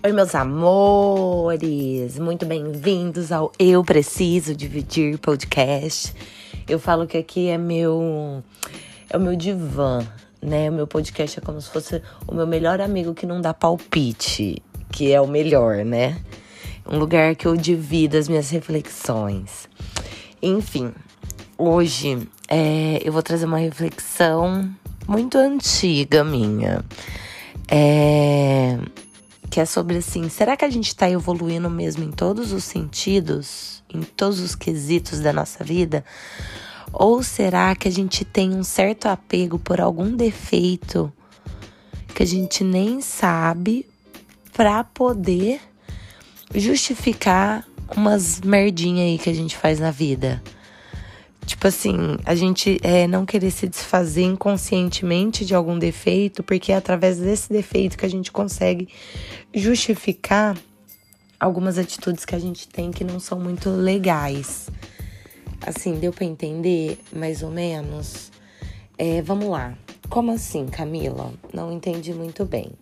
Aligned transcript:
Oi, 0.00 0.12
meus 0.12 0.32
amores! 0.32 2.20
Muito 2.20 2.46
bem-vindos 2.46 3.32
ao 3.32 3.50
Eu 3.58 3.82
Preciso 3.82 4.54
Dividir 4.54 5.18
podcast. 5.18 6.14
Eu 6.68 6.78
falo 6.78 7.04
que 7.04 7.18
aqui 7.18 7.48
é 7.48 7.58
meu 7.58 8.40
é 9.10 9.16
o 9.16 9.20
meu 9.20 9.34
divã, 9.34 10.06
né? 10.40 10.70
O 10.70 10.72
meu 10.72 10.86
podcast 10.86 11.40
é 11.40 11.42
como 11.42 11.60
se 11.60 11.68
fosse 11.68 12.00
o 12.28 12.34
meu 12.34 12.46
melhor 12.46 12.80
amigo 12.80 13.12
que 13.12 13.26
não 13.26 13.40
dá 13.40 13.52
palpite, 13.52 14.62
que 14.92 15.12
é 15.12 15.20
o 15.20 15.26
melhor, 15.26 15.84
né? 15.84 16.16
Um 16.88 16.96
lugar 16.96 17.34
que 17.34 17.46
eu 17.46 17.56
divido 17.56 18.16
as 18.16 18.28
minhas 18.28 18.50
reflexões. 18.50 19.68
Enfim, 20.40 20.92
hoje 21.58 22.28
é, 22.48 23.00
eu 23.02 23.12
vou 23.12 23.22
trazer 23.22 23.46
uma 23.46 23.58
reflexão 23.58 24.70
muito 25.08 25.36
antiga 25.36 26.22
minha. 26.22 26.84
É, 27.68 28.78
que 29.58 29.62
é 29.62 29.66
sobre 29.66 29.96
assim, 29.96 30.28
será 30.28 30.56
que 30.56 30.64
a 30.64 30.70
gente 30.70 30.86
está 30.86 31.10
evoluindo 31.10 31.68
mesmo 31.68 32.04
em 32.04 32.12
todos 32.12 32.52
os 32.52 32.62
sentidos, 32.62 33.82
em 33.92 34.02
todos 34.02 34.38
os 34.38 34.54
quesitos 34.54 35.18
da 35.18 35.32
nossa 35.32 35.64
vida? 35.64 36.04
Ou 36.92 37.24
será 37.24 37.74
que 37.74 37.88
a 37.88 37.90
gente 37.90 38.24
tem 38.24 38.54
um 38.54 38.62
certo 38.62 39.06
apego 39.06 39.58
por 39.58 39.80
algum 39.80 40.14
defeito 40.14 41.12
que 42.14 42.22
a 42.22 42.26
gente 42.26 42.62
nem 42.62 43.00
sabe 43.00 43.84
para 44.52 44.84
poder 44.84 45.60
justificar 46.54 47.66
umas 47.96 48.40
merdinha 48.40 49.02
aí 49.02 49.18
que 49.18 49.28
a 49.28 49.34
gente 49.34 49.56
faz 49.56 49.80
na 49.80 49.90
vida? 49.90 50.40
Tipo 51.48 51.66
assim, 51.66 51.96
a 52.26 52.34
gente 52.34 52.78
é, 52.82 53.06
não 53.06 53.24
querer 53.24 53.50
se 53.50 53.66
desfazer 53.66 54.22
inconscientemente 54.22 55.46
de 55.46 55.54
algum 55.54 55.78
defeito, 55.78 56.42
porque 56.42 56.72
é 56.72 56.76
através 56.76 57.16
desse 57.16 57.50
defeito 57.50 57.96
que 57.96 58.04
a 58.04 58.08
gente 58.08 58.30
consegue 58.30 58.86
justificar 59.54 60.58
algumas 61.40 61.78
atitudes 61.78 62.26
que 62.26 62.34
a 62.34 62.38
gente 62.38 62.68
tem 62.68 62.90
que 62.90 63.02
não 63.02 63.18
são 63.18 63.40
muito 63.40 63.70
legais. 63.70 64.68
Assim, 65.66 65.94
deu 65.94 66.12
para 66.12 66.26
entender 66.26 66.98
mais 67.10 67.42
ou 67.42 67.50
menos? 67.50 68.30
É, 68.98 69.22
vamos 69.22 69.48
lá. 69.48 69.74
Como 70.10 70.30
assim, 70.30 70.66
Camila? 70.66 71.32
Não 71.50 71.72
entendi 71.72 72.12
muito 72.12 72.44
bem. 72.44 72.72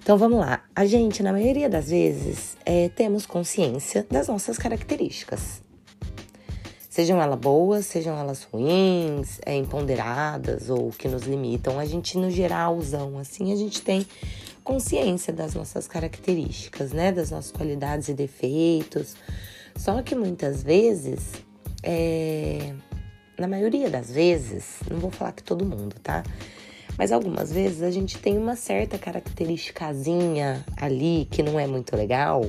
Então 0.00 0.18
vamos 0.18 0.38
lá. 0.38 0.62
A 0.76 0.84
gente, 0.84 1.22
na 1.22 1.32
maioria 1.32 1.70
das 1.70 1.88
vezes, 1.88 2.58
é, 2.66 2.90
temos 2.90 3.24
consciência 3.24 4.06
das 4.10 4.28
nossas 4.28 4.58
características. 4.58 5.62
Sejam 6.92 7.22
elas 7.22 7.38
boas, 7.38 7.86
sejam 7.86 8.18
elas 8.18 8.42
ruins, 8.42 9.40
é, 9.46 9.56
imponderadas 9.56 10.68
ou 10.68 10.90
que 10.90 11.08
nos 11.08 11.22
limitam. 11.22 11.78
A 11.78 11.86
gente, 11.86 12.18
no 12.18 12.30
geralzão, 12.30 13.18
assim, 13.18 13.50
a 13.50 13.56
gente 13.56 13.80
tem 13.80 14.06
consciência 14.62 15.32
das 15.32 15.54
nossas 15.54 15.88
características, 15.88 16.92
né? 16.92 17.10
Das 17.10 17.30
nossas 17.30 17.50
qualidades 17.50 18.08
e 18.08 18.12
defeitos. 18.12 19.16
Só 19.74 20.02
que 20.02 20.14
muitas 20.14 20.62
vezes, 20.62 21.32
é... 21.82 22.74
na 23.38 23.48
maioria 23.48 23.88
das 23.88 24.10
vezes, 24.10 24.80
não 24.90 24.98
vou 24.98 25.10
falar 25.10 25.32
que 25.32 25.42
todo 25.42 25.64
mundo, 25.64 25.96
tá? 26.02 26.22
Mas 26.98 27.10
algumas 27.10 27.50
vezes 27.50 27.80
a 27.82 27.90
gente 27.90 28.18
tem 28.18 28.36
uma 28.36 28.54
certa 28.54 28.98
característicazinha 28.98 30.62
ali 30.76 31.26
que 31.30 31.42
não 31.42 31.58
é 31.58 31.66
muito 31.66 31.96
legal, 31.96 32.44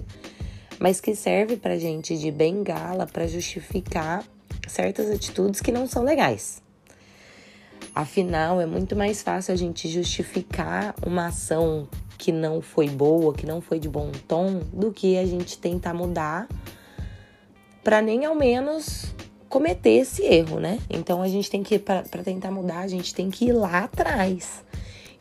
mas 0.80 1.00
que 1.00 1.16
serve 1.16 1.58
pra 1.58 1.78
gente 1.78 2.18
de 2.18 2.32
bengala 2.32 3.06
para 3.06 3.28
justificar 3.28 4.24
certas 4.68 5.10
atitudes 5.10 5.62
que 5.62 5.72
não 5.72 5.88
são 5.88 6.04
legais. 6.04 6.62
Afinal, 7.96 8.60
é 8.60 8.66
muito 8.66 8.96
mais 8.96 9.22
fácil 9.22 9.54
a 9.54 9.58
gente 9.58 9.88
justificar 9.88 10.96
uma 11.06 11.28
ação 11.28 11.88
que 12.18 12.32
não 12.32 12.62
foi 12.62 12.90
boa, 12.90 13.34
que 13.34 13.46
não 13.46 13.62
foi 13.62 13.80
de 13.80 13.90
bom 13.90 14.12
tom, 14.28 14.62
do 14.72 14.92
que 14.92 15.18
a 15.18 15.26
gente 15.26 15.58
tentar 15.58 15.94
mudar 15.94 16.48
para 17.84 18.02
nem 18.02 18.26
ao 18.26 18.34
menos 18.34 19.14
cometer 19.50 19.98
esse 19.98 20.24
erro, 20.24 20.60
né? 20.60 20.80
Então 20.90 21.22
a 21.22 21.28
gente 21.28 21.52
tem 21.52 21.62
que 21.62 21.78
para 21.78 22.24
tentar 22.24 22.50
mudar, 22.50 22.80
a 22.80 22.88
gente 22.88 23.14
tem 23.14 23.30
que 23.30 23.46
ir 23.46 23.52
lá 23.52 23.84
atrás, 23.84 24.64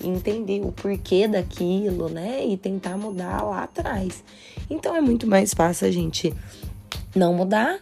entender 0.02 0.60
o 0.60 0.72
porquê 0.72 1.26
daquilo, 1.28 2.08
né? 2.08 2.44
E 2.44 2.56
tentar 2.56 2.96
mudar 2.96 3.42
lá 3.42 3.64
atrás. 3.64 4.22
Então 4.68 4.94
é 4.94 5.00
muito 5.00 5.26
mais 5.26 5.54
fácil 5.54 5.88
a 5.88 5.90
gente 5.90 6.32
não 7.14 7.34
mudar 7.34 7.78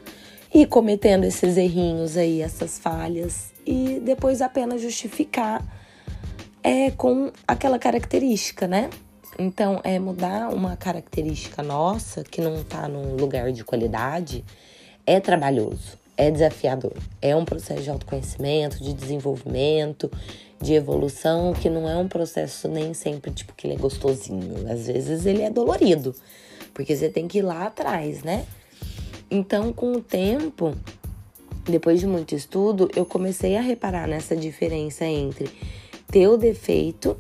e 0.53 0.67
cometendo 0.67 1.25
esses 1.25 1.57
errinhos 1.57 2.17
aí, 2.17 2.43
essas 2.43 2.79
falhas, 2.79 3.53
e 3.65 4.01
depois 4.05 4.43
apenas 4.43 4.83
justificar 4.83 5.65
é, 6.63 6.91
com 6.91 7.31
aquela 7.47 7.79
característica, 7.79 8.67
né? 8.67 8.91
Então, 9.39 9.81
é 9.85 9.99
mudar 9.99 10.53
uma 10.53 10.77
característica 10.77 11.63
nossa 11.63 12.23
que 12.25 12.41
não 12.41 12.63
tá 12.65 12.89
num 12.89 13.17
lugar 13.17 13.53
de 13.53 13.65
qualidade 13.65 14.45
é 15.07 15.19
trabalhoso, 15.19 15.99
é 16.21 16.31
desafiador. 16.31 16.93
É 17.23 17.35
um 17.35 17.47
processo 17.47 17.83
de 17.83 17.89
autoconhecimento, 17.89 18.83
de 18.83 18.93
desenvolvimento, 18.93 20.11
de 20.61 20.75
evolução, 20.75 21.55
que 21.55 21.71
não 21.71 21.89
é 21.89 21.97
um 21.97 22.07
processo 22.07 22.69
nem 22.69 22.93
sempre 22.93 23.31
tipo 23.31 23.55
que 23.55 23.67
ele 23.67 23.75
é 23.75 23.79
gostosinho. 23.79 24.71
Às 24.71 24.87
vezes 24.87 25.25
ele 25.25 25.41
é 25.41 25.49
dolorido, 25.49 26.15
porque 26.75 26.95
você 26.95 27.09
tem 27.09 27.27
que 27.27 27.39
ir 27.39 27.43
lá 27.43 27.67
atrás, 27.67 28.23
né? 28.23 28.45
Então, 29.31 29.73
com 29.73 29.93
o 29.93 30.01
tempo, 30.03 30.75
depois 31.65 32.01
de 32.01 32.07
muito 32.07 32.35
estudo, 32.35 32.91
eu 32.95 33.07
comecei 33.07 33.57
a 33.57 33.63
reparar 33.63 34.07
nessa 34.07 34.37
diferença 34.37 35.07
entre 35.07 35.49
ter 36.11 36.29
o 36.29 36.37
defeito, 36.37 37.17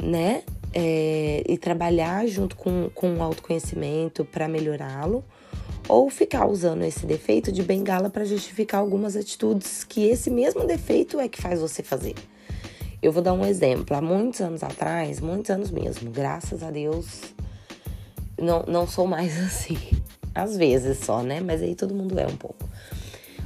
né? 0.00 0.44
É, 0.72 1.42
e 1.48 1.56
trabalhar 1.58 2.26
junto 2.26 2.56
com, 2.56 2.90
com 2.94 3.14
o 3.14 3.22
autoconhecimento 3.22 4.24
para 4.24 4.48
melhorá-lo, 4.48 5.24
ou 5.88 6.08
ficar 6.08 6.46
usando 6.46 6.82
esse 6.82 7.04
defeito 7.04 7.52
de 7.52 7.62
bengala 7.62 8.08
para 8.08 8.24
justificar 8.24 8.80
algumas 8.80 9.16
atitudes 9.16 9.84
que 9.84 10.06
esse 10.06 10.30
mesmo 10.30 10.66
defeito 10.66 11.20
é 11.20 11.28
que 11.28 11.40
faz 11.40 11.60
você 11.60 11.82
fazer. 11.82 12.14
Eu 13.02 13.12
vou 13.12 13.22
dar 13.22 13.34
um 13.34 13.44
exemplo. 13.44 13.94
Há 13.94 14.00
muitos 14.00 14.40
anos 14.40 14.62
atrás, 14.62 15.20
muitos 15.20 15.50
anos 15.50 15.70
mesmo, 15.70 16.10
graças 16.10 16.62
a 16.62 16.70
Deus, 16.70 17.20
não, 18.38 18.64
não 18.66 18.86
sou 18.86 19.06
mais 19.06 19.38
assim. 19.44 19.78
Às 20.34 20.56
vezes 20.56 20.98
só, 20.98 21.22
né? 21.22 21.40
Mas 21.40 21.62
aí 21.62 21.74
todo 21.74 21.94
mundo 21.94 22.18
é 22.18 22.26
um 22.26 22.36
pouco. 22.36 22.68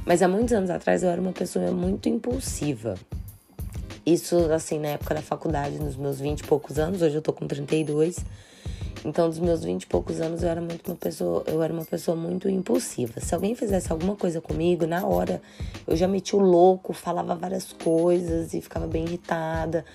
Mas 0.05 0.21
há 0.21 0.27
muitos 0.27 0.53
anos 0.53 0.69
atrás 0.69 1.03
eu 1.03 1.09
era 1.09 1.21
uma 1.21 1.33
pessoa 1.33 1.71
muito 1.71 2.09
impulsiva. 2.09 2.95
Isso, 4.05 4.37
assim, 4.51 4.79
na 4.79 4.89
época 4.89 5.13
da 5.13 5.21
faculdade, 5.21 5.77
nos 5.77 5.95
meus 5.95 6.19
20 6.19 6.39
e 6.39 6.43
poucos 6.47 6.79
anos, 6.79 7.01
hoje 7.01 7.15
eu 7.15 7.21
tô 7.21 7.31
com 7.31 7.45
32. 7.45 8.17
Então, 9.05 9.29
dos 9.29 9.39
meus 9.39 9.63
20 9.63 9.83
e 9.83 9.87
poucos 9.87 10.19
anos, 10.19 10.43
eu 10.43 10.49
era 10.49 10.59
muito 10.59 10.85
uma 10.89 10.97
pessoa, 10.97 11.43
eu 11.47 11.63
era 11.63 11.71
uma 11.71 11.85
pessoa 11.85 12.17
muito 12.17 12.49
impulsiva. 12.49 13.19
Se 13.21 13.33
alguém 13.33 13.55
fizesse 13.55 13.91
alguma 13.91 14.15
coisa 14.15 14.41
comigo, 14.41 14.85
na 14.85 15.05
hora 15.05 15.41
eu 15.87 15.95
já 15.95 16.07
metia 16.07 16.37
o 16.37 16.41
louco, 16.41 16.91
falava 16.91 17.33
várias 17.35 17.71
coisas 17.71 18.53
e 18.53 18.61
ficava 18.61 18.87
bem 18.87 19.05
irritada. 19.05 19.85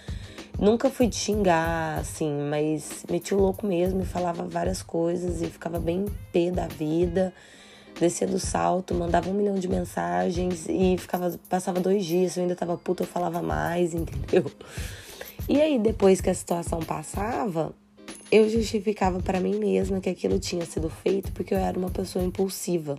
Nunca 0.58 0.88
fui 0.88 1.06
de 1.06 1.16
xingar, 1.16 1.98
assim, 1.98 2.32
mas 2.48 3.04
meti 3.10 3.34
o 3.34 3.38
louco 3.38 3.66
mesmo 3.66 4.04
falava 4.04 4.44
várias 4.44 4.82
coisas 4.82 5.42
e 5.42 5.46
ficava 5.46 5.78
bem 5.78 6.06
pé 6.32 6.50
da 6.50 6.66
vida. 6.66 7.32
Descia 8.00 8.26
do 8.26 8.40
salto, 8.40 8.94
mandava 8.94 9.30
um 9.30 9.34
milhão 9.34 9.54
de 9.54 9.68
mensagens 9.68 10.66
e 10.68 10.96
ficava, 10.98 11.38
passava 11.48 11.78
dois 11.78 12.04
dias, 12.04 12.36
eu 12.36 12.42
ainda 12.42 12.56
tava 12.56 12.76
puta, 12.76 13.04
eu 13.04 13.06
falava 13.06 13.40
mais, 13.40 13.94
entendeu? 13.94 14.50
E 15.48 15.60
aí, 15.60 15.78
depois 15.78 16.20
que 16.20 16.30
a 16.30 16.34
situação 16.34 16.80
passava, 16.80 17.72
eu 18.34 18.48
justificava 18.48 19.20
para 19.20 19.38
mim 19.38 19.54
mesma 19.60 20.00
que 20.00 20.10
aquilo 20.10 20.40
tinha 20.40 20.66
sido 20.66 20.90
feito 20.90 21.30
porque 21.30 21.54
eu 21.54 21.58
era 21.58 21.78
uma 21.78 21.88
pessoa 21.88 22.24
impulsiva. 22.24 22.98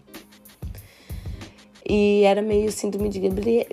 E 1.88 2.23
era 2.23 2.41
meio 2.41 2.72
síndrome 2.72 3.09
de 3.09 3.19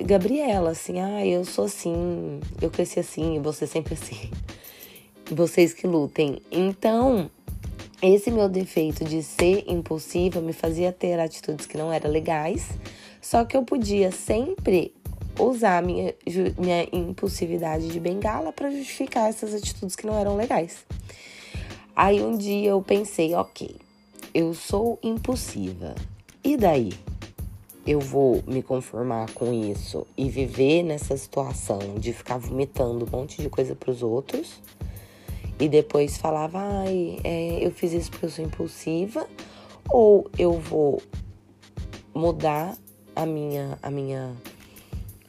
Gabriela, 0.05 0.71
assim, 0.71 0.99
ah, 0.99 1.25
eu 1.25 1.45
sou 1.45 1.67
assim, 1.67 2.41
eu 2.61 2.69
cresci 2.69 2.99
assim, 2.99 3.37
e 3.37 3.39
você 3.39 3.65
sempre 3.65 3.95
assim. 3.95 4.29
Vocês 5.31 5.73
que 5.73 5.87
lutem. 5.87 6.43
Então, 6.51 7.31
esse 8.03 8.31
meu 8.31 8.49
defeito 8.49 9.05
de 9.05 9.23
ser 9.23 9.65
impulsiva 9.69 10.41
me 10.41 10.53
fazia 10.53 10.93
ter 10.93 11.19
atitudes 11.21 11.65
que 11.65 11.79
não 11.79 11.93
eram 11.93 12.11
legais, 12.11 12.71
só 13.21 13.45
que 13.45 13.57
eu 13.57 13.63
podia 13.63 14.11
sempre 14.11 14.93
usar 15.39 15.81
minha, 15.81 16.13
minha 16.59 16.89
impulsividade 16.93 17.89
de 17.89 18.01
bengala 18.01 18.53
para 18.53 18.69
justificar 18.69 19.31
essas 19.31 19.55
atitudes 19.55 19.95
que 19.95 20.07
não 20.07 20.19
eram 20.19 20.37
legais. 20.37 20.85
Aí 21.95 22.23
um 22.23 22.37
dia 22.37 22.71
eu 22.71 22.83
pensei, 22.83 23.35
ok, 23.35 23.77
eu 24.35 24.55
sou 24.55 24.99
impulsiva. 25.03 25.95
E 26.43 26.57
daí? 26.57 26.93
eu 27.87 27.99
vou 27.99 28.43
me 28.47 28.63
conformar 28.63 29.31
com 29.33 29.53
isso 29.53 30.07
e 30.17 30.29
viver 30.31 30.83
nessa 30.85 31.17
situação 31.17 31.81
de 31.99 32.13
ficar 32.13 32.39
vomitando 32.39 33.05
um 33.05 33.19
monte 33.19 33.43
de 33.43 33.49
coisa 33.49 33.75
para 33.75 33.91
os 33.91 34.03
outros 34.03 34.61
e 35.59 35.69
depois 35.69 36.17
falava, 36.17 36.59
ai, 36.59 37.19
é, 37.25 37.65
eu 37.65 37.71
fiz 37.73 37.93
isso 37.93 38.11
porque 38.11 38.27
eu 38.27 38.31
sou 38.31 38.45
impulsiva, 38.45 39.27
ou 39.89 40.31
eu 40.39 40.53
vou 40.55 41.03
mudar 42.15 42.77
a 43.15 43.27
minha, 43.27 43.79
a 43.83 43.91
minha, 43.91 44.33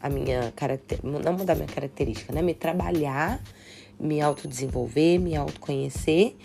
a 0.02 0.10
minha 0.10 0.52
característica, 0.56 1.08
não 1.08 1.34
mudar 1.34 1.56
minha 1.56 1.68
característica, 1.68 2.34
né? 2.34 2.42
Me 2.42 2.54
trabalhar, 2.54 3.42
me 4.04 4.22
autodesenvolver, 4.22 5.20
me 5.20 5.36
autoconhecer 5.36 6.36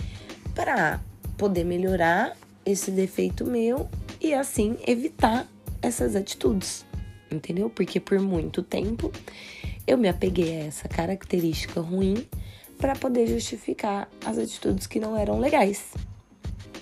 para 0.55 1.01
poder 1.37 1.65
melhorar 1.65 2.37
esse 2.65 2.91
defeito 2.91 3.45
meu 3.45 3.89
e 4.21 4.33
assim 4.33 4.77
evitar 4.87 5.47
essas 5.83 6.15
atitudes, 6.15 6.87
entendeu? 7.31 7.69
Porque 7.69 7.99
por 7.99 8.21
muito 8.21 8.63
tempo 8.63 9.13
eu 9.87 9.99
me 9.99 10.09
apeguei 10.09 10.61
a 10.61 10.65
essa 10.67 10.89
característica 10.89 11.81
ruim 11.81 12.27
para 12.79 12.95
poder 12.95 13.27
justificar 13.27 14.09
as 14.25 14.39
atitudes 14.39 14.87
que 14.87 15.01
não 15.01 15.17
eram 15.17 15.39
legais. 15.41 15.93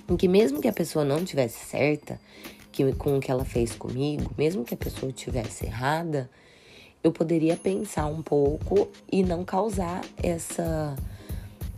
Em 0.09 0.17
que 0.17 0.29
mesmo 0.29 0.61
que 0.61 0.69
a 0.69 0.73
pessoa 0.73 1.05
não 1.05 1.25
tivesse 1.25 1.65
certa 1.65 2.21
que, 2.71 2.93
com 2.93 3.17
o 3.17 3.21
que 3.21 3.31
ela 3.31 3.45
fez 3.45 3.75
comigo, 3.75 4.31
mesmo 4.37 4.65
que 4.65 4.75
a 4.75 4.77
pessoa 4.77 5.11
tivesse 5.11 5.65
errada, 5.65 6.31
eu 7.07 7.13
poderia 7.13 7.57
pensar 7.57 8.07
um 8.07 8.21
pouco 8.21 8.89
e 9.11 9.23
não 9.23 9.45
causar 9.45 10.05
essa 10.21 10.97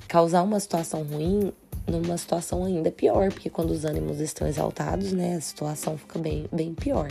causar 0.08 0.42
uma 0.42 0.58
situação 0.58 1.02
ruim 1.02 1.52
numa 1.86 2.16
situação 2.16 2.64
ainda 2.64 2.90
pior, 2.90 3.30
porque 3.30 3.50
quando 3.50 3.70
os 3.70 3.84
ânimos 3.84 4.20
estão 4.20 4.48
exaltados, 4.48 5.12
né, 5.12 5.36
a 5.36 5.40
situação 5.40 5.98
fica 5.98 6.18
bem, 6.18 6.46
bem 6.50 6.72
pior. 6.72 7.08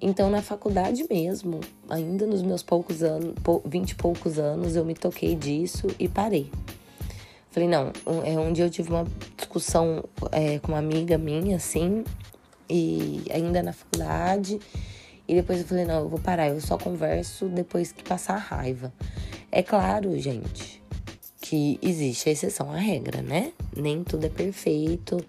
Então, 0.00 0.30
na 0.30 0.40
faculdade 0.40 1.04
mesmo, 1.10 1.60
ainda 1.88 2.26
nos 2.26 2.40
meus 2.40 2.62
poucos 2.62 3.02
anos, 3.02 3.34
vinte 3.66 3.90
e 3.90 3.94
poucos 3.94 4.38
anos, 4.38 4.74
eu 4.74 4.84
me 4.84 4.94
toquei 4.94 5.34
disso 5.34 5.86
e 5.98 6.08
parei. 6.08 6.50
Falei, 7.50 7.68
não, 7.68 7.92
é 8.24 8.38
onde 8.38 8.62
eu 8.62 8.70
tive 8.70 8.88
uma 8.88 9.06
discussão 9.36 10.04
é, 10.32 10.58
com 10.60 10.72
uma 10.72 10.78
amiga 10.78 11.18
minha, 11.18 11.56
assim, 11.56 12.04
e 12.70 13.24
ainda 13.30 13.62
na 13.62 13.72
faculdade. 13.72 14.60
E 15.28 15.34
depois 15.34 15.60
eu 15.60 15.66
falei, 15.66 15.84
não, 15.84 16.00
eu 16.00 16.08
vou 16.08 16.18
parar, 16.18 16.48
eu 16.48 16.60
só 16.60 16.78
converso 16.78 17.46
depois 17.48 17.92
que 17.92 18.02
passar 18.02 18.34
a 18.34 18.38
raiva. 18.38 18.90
É 19.52 19.62
claro, 19.62 20.18
gente, 20.18 20.82
que 21.40 21.78
existe 21.82 22.30
a 22.30 22.32
exceção 22.32 22.72
à 22.72 22.78
regra, 22.78 23.20
né? 23.20 23.52
Nem 23.76 24.02
tudo 24.02 24.24
é 24.24 24.30
perfeito. 24.30 25.22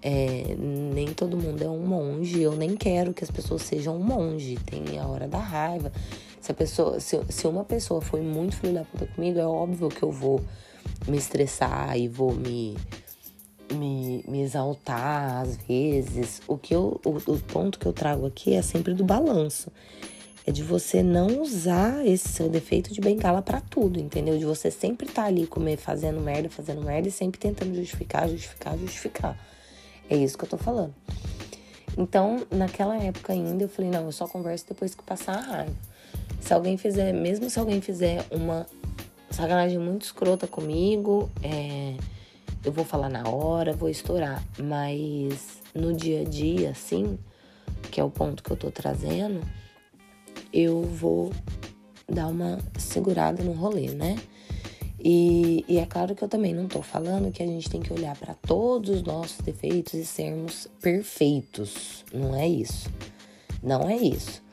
É, 0.00 0.54
nem 0.58 1.08
todo 1.08 1.36
mundo 1.36 1.62
é 1.62 1.68
um 1.68 1.86
monge. 1.86 2.40
Eu 2.40 2.56
nem 2.56 2.74
quero 2.74 3.12
que 3.12 3.22
as 3.22 3.30
pessoas 3.30 3.62
sejam 3.62 3.96
um 3.96 4.02
monge. 4.02 4.56
Tem 4.64 4.98
a 4.98 5.06
hora 5.06 5.28
da 5.28 5.38
raiva. 5.38 5.92
Se 6.40 6.50
a 6.50 6.54
pessoa, 6.54 6.98
se, 6.98 7.20
se 7.28 7.46
uma 7.46 7.64
pessoa 7.64 8.00
foi 8.00 8.22
muito 8.22 8.56
filho 8.56 8.74
da 8.74 8.84
puta 8.84 9.06
comigo, 9.06 9.38
é 9.38 9.46
óbvio 9.46 9.88
que 9.88 10.02
eu 10.02 10.10
vou 10.10 10.42
me 11.06 11.16
estressar 11.16 11.98
e 11.98 12.08
vou 12.08 12.32
me 12.32 12.76
me, 13.72 14.24
me 14.26 14.42
exaltar 14.42 15.42
às 15.42 15.56
vezes. 15.56 16.42
O 16.46 16.56
que 16.56 16.74
eu, 16.74 17.00
o, 17.04 17.32
o 17.32 17.38
ponto 17.40 17.78
que 17.78 17.86
eu 17.86 17.92
trago 17.92 18.26
aqui 18.26 18.54
é 18.54 18.62
sempre 18.62 18.94
do 18.94 19.04
balanço 19.04 19.70
é 20.46 20.52
de 20.52 20.62
você 20.62 21.02
não 21.02 21.40
usar 21.40 22.06
esse 22.06 22.28
seu 22.28 22.50
defeito 22.50 22.92
de 22.92 23.00
bengala 23.00 23.40
para 23.40 23.60
tudo, 23.62 23.98
entendeu? 23.98 24.36
De 24.38 24.44
você 24.44 24.70
sempre 24.70 25.06
estar 25.06 25.22
tá 25.22 25.28
ali 25.28 25.46
comer, 25.46 25.78
fazendo 25.78 26.20
merda, 26.20 26.50
fazendo 26.50 26.82
merda 26.82 27.08
e 27.08 27.10
sempre 27.10 27.40
tentando 27.40 27.74
justificar, 27.74 28.28
justificar, 28.28 28.76
justificar. 28.76 29.38
É 30.08 30.16
isso 30.16 30.36
que 30.36 30.44
eu 30.44 30.48
tô 30.48 30.58
falando. 30.58 30.94
Então, 31.96 32.44
naquela 32.50 32.96
época 32.98 33.32
ainda, 33.32 33.64
eu 33.64 33.68
falei, 33.68 33.90
não, 33.90 34.04
eu 34.04 34.12
só 34.12 34.28
converso 34.28 34.66
depois 34.68 34.94
que 34.94 35.02
passar 35.02 35.36
a 35.36 35.40
raiva. 35.40 35.74
Se 36.40 36.52
alguém 36.52 36.76
fizer, 36.76 37.12
mesmo 37.14 37.48
se 37.48 37.58
alguém 37.58 37.80
fizer 37.80 38.22
uma 38.30 38.66
sacanagem 39.30 39.78
muito 39.78 40.02
escrota 40.02 40.46
comigo, 40.46 41.30
é, 41.42 41.94
eu 42.64 42.72
vou 42.72 42.84
falar 42.84 43.08
na 43.08 43.28
hora, 43.28 43.72
vou 43.72 43.88
estourar. 43.88 44.42
Mas 44.58 45.60
no 45.74 45.92
dia 45.92 46.22
a 46.22 46.24
dia, 46.24 46.70
assim, 46.70 47.18
que 47.90 48.00
é 48.00 48.04
o 48.04 48.10
ponto 48.10 48.42
que 48.42 48.50
eu 48.50 48.56
tô 48.56 48.70
trazendo, 48.70 49.40
eu 50.52 50.82
vou 50.82 51.32
dar 52.08 52.28
uma 52.28 52.58
segurada 52.78 53.42
no 53.42 53.52
rolê, 53.52 53.88
né? 53.88 54.16
E, 55.06 55.64
e, 55.68 55.76
é 55.76 55.84
claro 55.84 56.14
que 56.14 56.24
eu 56.24 56.28
também 56.28 56.54
não 56.54 56.66
tô 56.66 56.80
falando 56.80 57.30
que 57.30 57.42
a 57.42 57.46
gente 57.46 57.68
tem 57.68 57.82
que 57.82 57.92
olhar 57.92 58.16
para 58.16 58.32
todos 58.32 58.88
os 58.88 59.02
nossos 59.02 59.36
defeitos 59.38 59.92
e 59.92 60.06
sermos 60.06 60.66
perfeitos. 60.80 62.04
Não 62.10 62.34
é 62.34 62.48
isso. 62.48 62.88
Não 63.62 63.88
é 63.88 63.96
isso. 63.96 64.43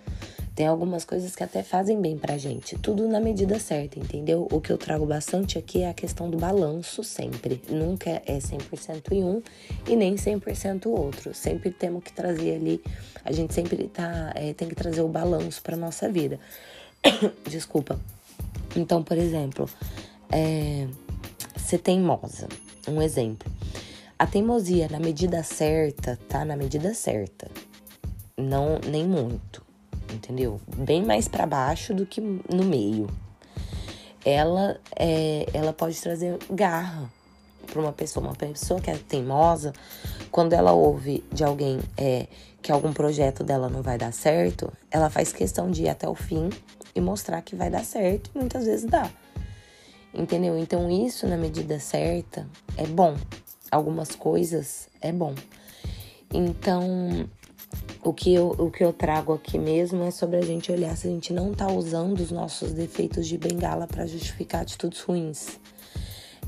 Tem 0.54 0.68
algumas 0.68 1.06
coisas 1.06 1.34
que 1.34 1.44
até 1.44 1.64
fazem 1.64 2.02
bem 2.02 2.18
pra 2.18 2.38
gente. 2.38 2.78
Tudo 2.78 3.08
na 3.08 3.22
medida 3.22 3.58
certa, 3.58 3.98
entendeu? 3.98 4.48
O 4.52 4.60
que 4.60 4.72
eu 4.72 4.78
trago 4.78 5.06
bastante 5.06 5.58
aqui 5.58 5.82
é 5.82 5.90
a 5.90 5.94
questão 5.94 6.30
do 6.30 6.38
balanço 6.38 7.04
sempre. 7.04 7.62
Nunca 7.70 8.10
é 8.26 8.38
100% 8.38 9.12
em 9.14 9.24
um 9.24 9.42
e 9.88 9.96
nem 9.96 10.16
100% 10.16 10.88
outro. 10.88 11.34
Sempre 11.34 11.72
temos 11.72 12.04
que 12.04 12.12
trazer 12.12 12.56
ali. 12.56 12.84
A 13.24 13.32
gente 13.32 13.54
sempre 13.54 13.88
tá, 13.88 14.34
é, 14.36 14.54
tem 14.54 14.68
que 14.68 14.76
trazer 14.76 15.02
o 15.02 15.08
balanço 15.08 15.62
pra 15.62 15.78
nossa 15.78 16.10
vida. 16.10 16.38
Desculpa. 17.50 18.00
Então, 18.76 19.02
por 19.02 19.18
exemplo, 19.18 19.70
é, 20.30 20.86
ser 21.58 21.78
teimosa. 21.78 22.50
Um 22.88 23.02
exemplo. 23.02 23.50
A 24.20 24.28
teimosia 24.28 24.90
na 24.90 25.00
medida 25.00 25.42
certa, 25.44 26.20
tá 26.28 26.44
na 26.44 26.58
medida 26.58 26.94
certa. 26.94 27.50
Não, 28.38 28.80
nem 28.80 29.06
muito, 29.06 29.64
entendeu? 30.14 30.60
Bem 30.76 31.04
mais 31.04 31.28
para 31.28 31.46
baixo 31.46 31.94
do 31.94 32.06
que 32.06 32.22
no 32.22 32.64
meio. 32.64 33.08
Ela, 34.24 34.80
é, 34.96 35.48
ela 35.54 35.74
pode 35.74 36.00
trazer 36.00 36.38
garra 36.50 37.12
para 37.66 37.82
uma 37.82 37.92
pessoa. 37.92 38.26
Uma 38.28 38.36
pessoa 38.36 38.80
que 38.80 38.92
é 38.92 38.98
teimosa, 38.98 39.74
quando 40.32 40.54
ela 40.54 40.74
ouve 40.74 41.24
de 41.32 41.44
alguém 41.44 41.80
é, 41.98 42.28
que 42.62 42.72
algum 42.72 42.94
projeto 42.94 43.44
dela 43.44 43.70
não 43.70 43.82
vai 43.82 43.98
dar 43.98 44.14
certo, 44.14 44.72
ela 44.92 45.10
faz 45.10 45.34
questão 45.34 45.72
de 45.72 45.84
ir 45.84 45.90
até 45.90 46.08
o 46.08 46.16
fim 46.16 46.50
e 46.94 47.02
mostrar 47.02 47.42
que 47.42 47.56
vai 47.56 47.70
dar 47.70 47.84
certo. 47.84 48.30
E 48.36 48.38
muitas 48.38 48.66
vezes 48.66 48.86
dá. 48.86 49.10
Entendeu? 50.14 50.58
Então, 50.58 50.90
isso 50.92 51.26
na 51.26 51.38
medida 51.38 51.80
certa 51.80 52.48
é 52.78 52.86
bom. 52.86 53.16
Algumas 53.72 54.14
coisas 54.14 54.90
é 55.00 55.12
bom. 55.12 55.34
Então, 56.34 57.28
o 58.04 58.14
que, 58.14 58.34
eu, 58.34 58.50
o 58.58 58.72
que 58.72 58.84
eu 58.84 58.92
trago 58.92 59.34
aqui 59.34 59.60
mesmo 59.60 60.04
é 60.04 60.12
sobre 60.12 60.38
a 60.38 60.42
gente 60.42 60.72
olhar 60.72 60.96
se 60.98 61.08
a 61.08 61.12
gente 61.12 61.32
não 61.32 61.54
tá 61.54 61.68
usando 61.68 62.20
os 62.20 62.32
nossos 62.32 62.72
defeitos 62.74 63.28
de 63.28 63.38
bengala 63.38 63.86
para 63.86 64.08
justificar 64.08 64.62
atitudes 64.62 65.02
ruins. 65.02 65.60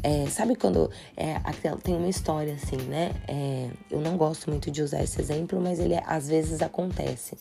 É, 0.02 0.26
sabe 0.28 0.56
quando 0.56 0.90
é, 1.16 1.40
tem 1.82 1.96
uma 1.96 2.10
história 2.10 2.56
assim, 2.56 2.78
né? 2.88 3.12
É, 3.28 3.70
eu 3.90 4.02
não 4.02 4.18
gosto 4.18 4.50
muito 4.50 4.70
de 4.70 4.82
usar 4.82 5.04
esse 5.04 5.22
exemplo, 5.22 5.62
mas 5.62 5.80
ele 5.80 5.96
às 6.06 6.28
vezes 6.28 6.62
acontece. 6.62 7.38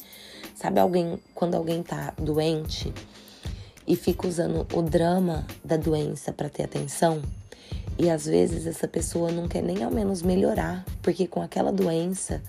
Sabe 0.55 0.79
alguém 0.79 1.19
quando 1.35 1.55
alguém 1.55 1.83
tá 1.83 2.13
doente 2.17 2.93
e 3.87 3.97
fica 3.97 4.29
usando 4.29 4.67
o 4.75 4.83
drama 4.83 5.45
da 5.65 5.77
doença 5.77 6.33
para 6.33 6.49
ter 6.49 6.65
atenção. 6.65 7.23
E 7.99 8.09
às 8.09 8.27
vezes 8.27 8.67
essa 8.67 8.87
pessoa 8.87 9.33
não 9.33 9.49
quer 9.49 9.63
nem 9.63 9.83
ao 9.83 9.91
menos 9.91 10.23
melhorar, 10.23 10.85
porque 11.03 11.27
com 11.27 11.43
aquela 11.43 11.73
doença 11.73 12.43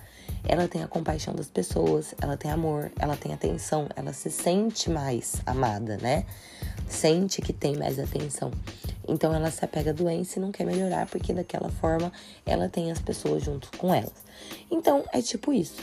ela 0.46 0.68
tem 0.68 0.82
a 0.82 0.88
compaixão 0.88 1.34
das 1.34 1.48
pessoas, 1.48 2.14
ela 2.20 2.36
tem 2.36 2.50
amor, 2.50 2.92
ela 2.98 3.16
tem 3.16 3.32
atenção, 3.32 3.88
ela 3.96 4.12
se 4.12 4.30
sente 4.30 4.90
mais 4.90 5.36
amada, 5.46 5.96
né? 5.96 6.26
Sente 6.86 7.40
que 7.40 7.52
tem 7.52 7.76
mais 7.76 7.98
atenção. 7.98 8.50
Então 9.08 9.34
ela 9.34 9.50
se 9.50 9.64
apega 9.64 9.90
à 9.90 9.92
doença 9.92 10.38
e 10.38 10.42
não 10.42 10.52
quer 10.52 10.64
melhorar, 10.64 11.06
porque 11.06 11.32
daquela 11.32 11.70
forma 11.70 12.12
ela 12.44 12.68
tem 12.68 12.92
as 12.92 13.00
pessoas 13.00 13.42
junto 13.42 13.70
com 13.78 13.94
elas. 13.94 14.12
Então 14.70 15.04
é 15.12 15.22
tipo 15.22 15.52
isso. 15.52 15.82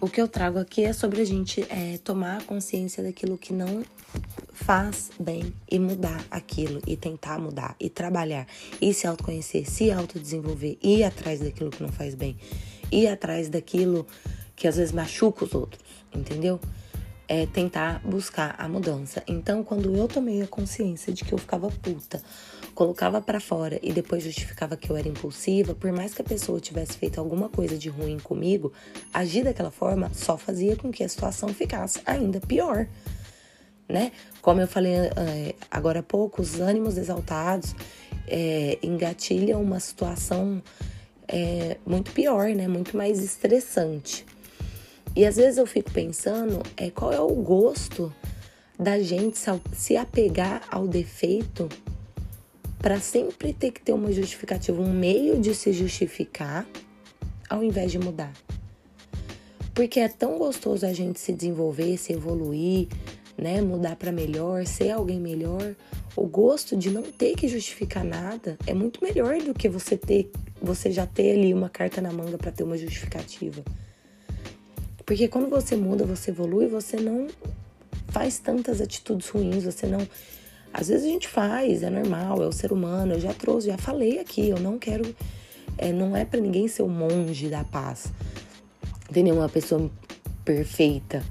O 0.00 0.08
que 0.08 0.20
eu 0.20 0.28
trago 0.28 0.60
aqui 0.60 0.84
é 0.84 0.92
sobre 0.92 1.20
a 1.20 1.24
gente 1.24 1.66
é, 1.68 1.98
tomar 1.98 2.44
consciência 2.44 3.02
daquilo 3.02 3.36
que 3.36 3.52
não 3.52 3.82
faz 4.66 5.12
bem 5.20 5.54
e 5.70 5.78
mudar 5.78 6.24
aquilo 6.28 6.82
e 6.88 6.96
tentar 6.96 7.38
mudar 7.38 7.76
e 7.78 7.88
trabalhar 7.88 8.48
e 8.82 8.92
se 8.92 9.06
autoconhecer, 9.06 9.64
se 9.70 9.92
autodesenvolver, 9.92 10.76
ir 10.82 11.04
atrás 11.04 11.38
daquilo 11.38 11.70
que 11.70 11.80
não 11.80 11.92
faz 11.92 12.16
bem, 12.16 12.36
ir 12.90 13.06
atrás 13.06 13.48
daquilo 13.48 14.04
que 14.56 14.66
às 14.66 14.76
vezes 14.76 14.92
machuca 14.92 15.44
os 15.44 15.54
outros, 15.54 15.84
entendeu? 16.12 16.58
É 17.28 17.46
tentar 17.46 18.00
buscar 18.04 18.56
a 18.58 18.68
mudança. 18.68 19.22
Então, 19.28 19.62
quando 19.62 19.94
eu 19.94 20.08
tomei 20.08 20.42
a 20.42 20.48
consciência 20.48 21.12
de 21.12 21.24
que 21.24 21.32
eu 21.32 21.38
ficava 21.38 21.70
puta 21.70 22.20
colocava 22.74 23.20
para 23.20 23.38
fora 23.38 23.78
e 23.80 23.92
depois 23.92 24.24
justificava 24.24 24.76
que 24.76 24.90
eu 24.90 24.96
era 24.96 25.06
impulsiva, 25.06 25.76
por 25.76 25.92
mais 25.92 26.12
que 26.12 26.22
a 26.22 26.24
pessoa 26.24 26.60
tivesse 26.60 26.98
feito 26.98 27.20
alguma 27.20 27.48
coisa 27.48 27.78
de 27.78 27.88
ruim 27.88 28.18
comigo, 28.18 28.72
agir 29.14 29.44
daquela 29.44 29.70
forma 29.70 30.10
só 30.12 30.36
fazia 30.36 30.74
com 30.74 30.90
que 30.90 31.04
a 31.04 31.08
situação 31.08 31.50
ficasse 31.50 32.00
ainda 32.04 32.40
pior. 32.40 32.88
Né? 33.88 34.10
Como 34.42 34.60
eu 34.60 34.66
falei 34.66 34.94
é, 34.94 35.54
agora 35.70 36.00
há 36.00 36.02
pouco, 36.02 36.42
os 36.42 36.58
ânimos 36.58 36.98
exaltados 36.98 37.74
é, 38.26 38.78
engatilham 38.82 39.62
uma 39.62 39.78
situação 39.78 40.60
é, 41.28 41.76
muito 41.86 42.10
pior, 42.12 42.48
né? 42.50 42.66
Muito 42.66 42.96
mais 42.96 43.22
estressante. 43.22 44.24
E 45.14 45.24
às 45.24 45.36
vezes 45.36 45.58
eu 45.58 45.66
fico 45.66 45.90
pensando 45.90 46.62
é, 46.76 46.90
qual 46.90 47.12
é 47.12 47.20
o 47.20 47.34
gosto 47.34 48.12
da 48.78 49.00
gente 49.00 49.38
se 49.72 49.96
apegar 49.96 50.62
ao 50.70 50.86
defeito 50.86 51.68
para 52.78 53.00
sempre 53.00 53.52
ter 53.52 53.70
que 53.70 53.80
ter 53.80 53.92
uma 53.92 54.12
justificativa, 54.12 54.80
um 54.80 54.92
meio 54.92 55.40
de 55.40 55.54
se 55.54 55.72
justificar, 55.72 56.66
ao 57.48 57.64
invés 57.64 57.90
de 57.90 57.98
mudar. 57.98 58.32
Porque 59.74 60.00
é 60.00 60.08
tão 60.08 60.38
gostoso 60.38 60.84
a 60.84 60.92
gente 60.92 61.18
se 61.18 61.32
desenvolver, 61.32 61.96
se 61.96 62.12
evoluir, 62.12 62.88
né, 63.36 63.60
mudar 63.60 63.96
para 63.96 64.10
melhor, 64.10 64.64
ser 64.66 64.90
alguém 64.90 65.20
melhor. 65.20 65.74
O 66.16 66.26
gosto 66.26 66.76
de 66.76 66.90
não 66.90 67.02
ter 67.02 67.34
que 67.34 67.46
justificar 67.46 68.04
nada 68.04 68.56
é 68.66 68.72
muito 68.72 69.02
melhor 69.04 69.38
do 69.38 69.52
que 69.52 69.68
você 69.68 69.96
ter, 69.96 70.30
você 70.60 70.90
já 70.90 71.06
ter 71.06 71.32
ali 71.32 71.52
uma 71.52 71.68
carta 71.68 72.00
na 72.00 72.12
manga 72.12 72.38
para 72.38 72.50
ter 72.50 72.64
uma 72.64 72.78
justificativa. 72.78 73.62
Porque 75.04 75.28
quando 75.28 75.48
você 75.48 75.76
muda, 75.76 76.04
você 76.04 76.30
evolui, 76.30 76.66
você 76.66 76.96
não 76.96 77.28
faz 78.08 78.38
tantas 78.38 78.80
atitudes 78.80 79.28
ruins, 79.28 79.64
você 79.64 79.86
não. 79.86 80.06
Às 80.72 80.88
vezes 80.88 81.06
a 81.06 81.08
gente 81.08 81.28
faz, 81.28 81.82
é 81.82 81.90
normal, 81.90 82.42
é 82.42 82.46
o 82.46 82.52
ser 82.52 82.72
humano. 82.72 83.12
Eu 83.12 83.20
já 83.20 83.32
trouxe, 83.32 83.68
já 83.68 83.78
falei 83.78 84.18
aqui, 84.18 84.48
eu 84.48 84.58
não 84.58 84.78
quero. 84.78 85.14
É, 85.78 85.92
não 85.92 86.16
é 86.16 86.24
para 86.24 86.40
ninguém 86.40 86.66
ser 86.66 86.82
o 86.82 86.88
monge 86.88 87.48
da 87.48 87.62
paz. 87.62 88.06
Tem 89.12 89.22
nenhuma 89.22 89.48
pessoa 89.48 89.90
perfeita. 90.44 91.22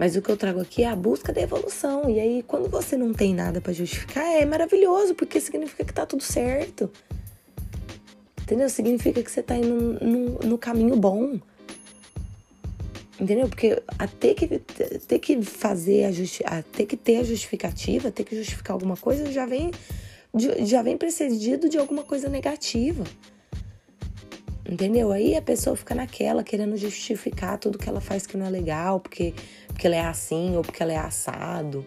Mas 0.00 0.16
o 0.16 0.22
que 0.22 0.30
eu 0.30 0.36
trago 0.38 0.62
aqui 0.62 0.82
é 0.82 0.88
a 0.88 0.96
busca 0.96 1.30
da 1.30 1.42
evolução. 1.42 2.08
E 2.08 2.18
aí, 2.18 2.42
quando 2.48 2.70
você 2.70 2.96
não 2.96 3.12
tem 3.12 3.34
nada 3.34 3.60
para 3.60 3.70
justificar, 3.70 4.24
é 4.24 4.46
maravilhoso, 4.46 5.14
porque 5.14 5.38
significa 5.38 5.84
que 5.84 5.92
tá 5.92 6.06
tudo 6.06 6.22
certo. 6.22 6.90
Entendeu? 8.40 8.70
Significa 8.70 9.22
que 9.22 9.30
você 9.30 9.42
tá 9.42 9.54
indo 9.54 10.02
no, 10.02 10.38
no 10.38 10.56
caminho 10.56 10.96
bom. 10.96 11.38
Entendeu? 13.20 13.46
Porque 13.46 13.82
a 13.98 14.06
ter 14.08 14.32
que, 14.32 14.58
ter 15.06 15.18
que 15.18 15.42
fazer 15.42 16.06
a, 16.06 16.12
justi 16.12 16.42
a 16.46 16.62
ter 16.62 16.86
que 16.86 16.96
ter 16.96 17.18
a 17.18 17.22
justificativa, 17.22 18.10
ter 18.10 18.24
que 18.24 18.34
justificar 18.34 18.72
alguma 18.72 18.96
coisa, 18.96 19.30
já 19.30 19.44
vem, 19.44 19.70
já 20.64 20.80
vem 20.80 20.96
precedido 20.96 21.68
de 21.68 21.76
alguma 21.76 22.04
coisa 22.04 22.26
negativa. 22.26 23.04
Entendeu? 24.70 25.10
Aí 25.10 25.34
a 25.34 25.42
pessoa 25.42 25.74
fica 25.74 25.96
naquela, 25.96 26.44
querendo 26.44 26.76
justificar 26.76 27.58
tudo 27.58 27.76
que 27.76 27.88
ela 27.88 28.00
faz 28.00 28.24
que 28.24 28.36
não 28.36 28.46
é 28.46 28.50
legal, 28.50 29.00
porque, 29.00 29.34
porque 29.66 29.84
ela 29.84 29.96
é 29.96 30.00
assim 30.00 30.56
ou 30.56 30.62
porque 30.62 30.80
ela 30.80 30.92
é 30.92 30.96
assado. 30.96 31.84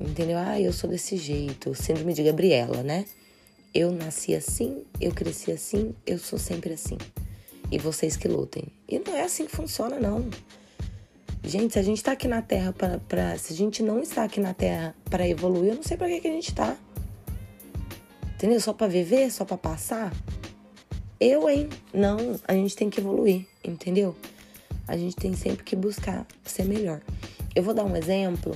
Entendeu? 0.00 0.38
Ah, 0.38 0.60
eu 0.60 0.72
sou 0.72 0.88
desse 0.88 1.16
jeito. 1.16 1.74
Síndrome 1.74 2.14
de 2.14 2.22
Gabriela, 2.22 2.84
né? 2.84 3.04
Eu 3.74 3.90
nasci 3.90 4.36
assim, 4.36 4.84
eu 5.00 5.12
cresci 5.12 5.50
assim, 5.50 5.92
eu 6.06 6.16
sou 6.16 6.38
sempre 6.38 6.74
assim 6.74 6.96
e 7.72 7.78
vocês 7.78 8.16
que 8.16 8.28
lutem. 8.28 8.64
E 8.88 9.00
não 9.00 9.16
é 9.16 9.22
assim 9.22 9.46
que 9.46 9.56
funciona, 9.56 9.98
não. 9.98 10.28
Gente, 11.42 11.72
se 11.72 11.78
a 11.80 11.82
gente 11.82 12.02
tá 12.02 12.12
aqui 12.12 12.28
na 12.28 12.40
Terra 12.40 12.72
para. 12.72 12.98
Pra, 13.00 13.36
se 13.36 13.52
a 13.52 13.56
gente 13.56 13.82
não 13.82 13.98
está 13.98 14.22
aqui 14.22 14.38
na 14.38 14.54
Terra 14.54 14.94
para 15.10 15.28
evoluir, 15.28 15.70
eu 15.70 15.74
não 15.74 15.82
sei 15.82 15.96
para 15.96 16.06
que, 16.06 16.20
que 16.20 16.28
a 16.28 16.32
gente 16.32 16.54
tá. 16.54 16.76
Entendeu? 18.36 18.60
Só 18.60 18.72
para 18.72 18.86
viver? 18.86 19.28
Só 19.32 19.44
para 19.44 19.58
passar? 19.58 20.12
Eu, 21.26 21.48
hein? 21.48 21.70
Não, 21.90 22.38
a 22.46 22.52
gente 22.52 22.76
tem 22.76 22.90
que 22.90 23.00
evoluir, 23.00 23.46
entendeu? 23.64 24.14
A 24.86 24.94
gente 24.94 25.16
tem 25.16 25.32
sempre 25.32 25.64
que 25.64 25.74
buscar 25.74 26.26
ser 26.44 26.66
melhor. 26.66 27.00
Eu 27.56 27.62
vou 27.62 27.72
dar 27.72 27.82
um 27.82 27.96
exemplo 27.96 28.54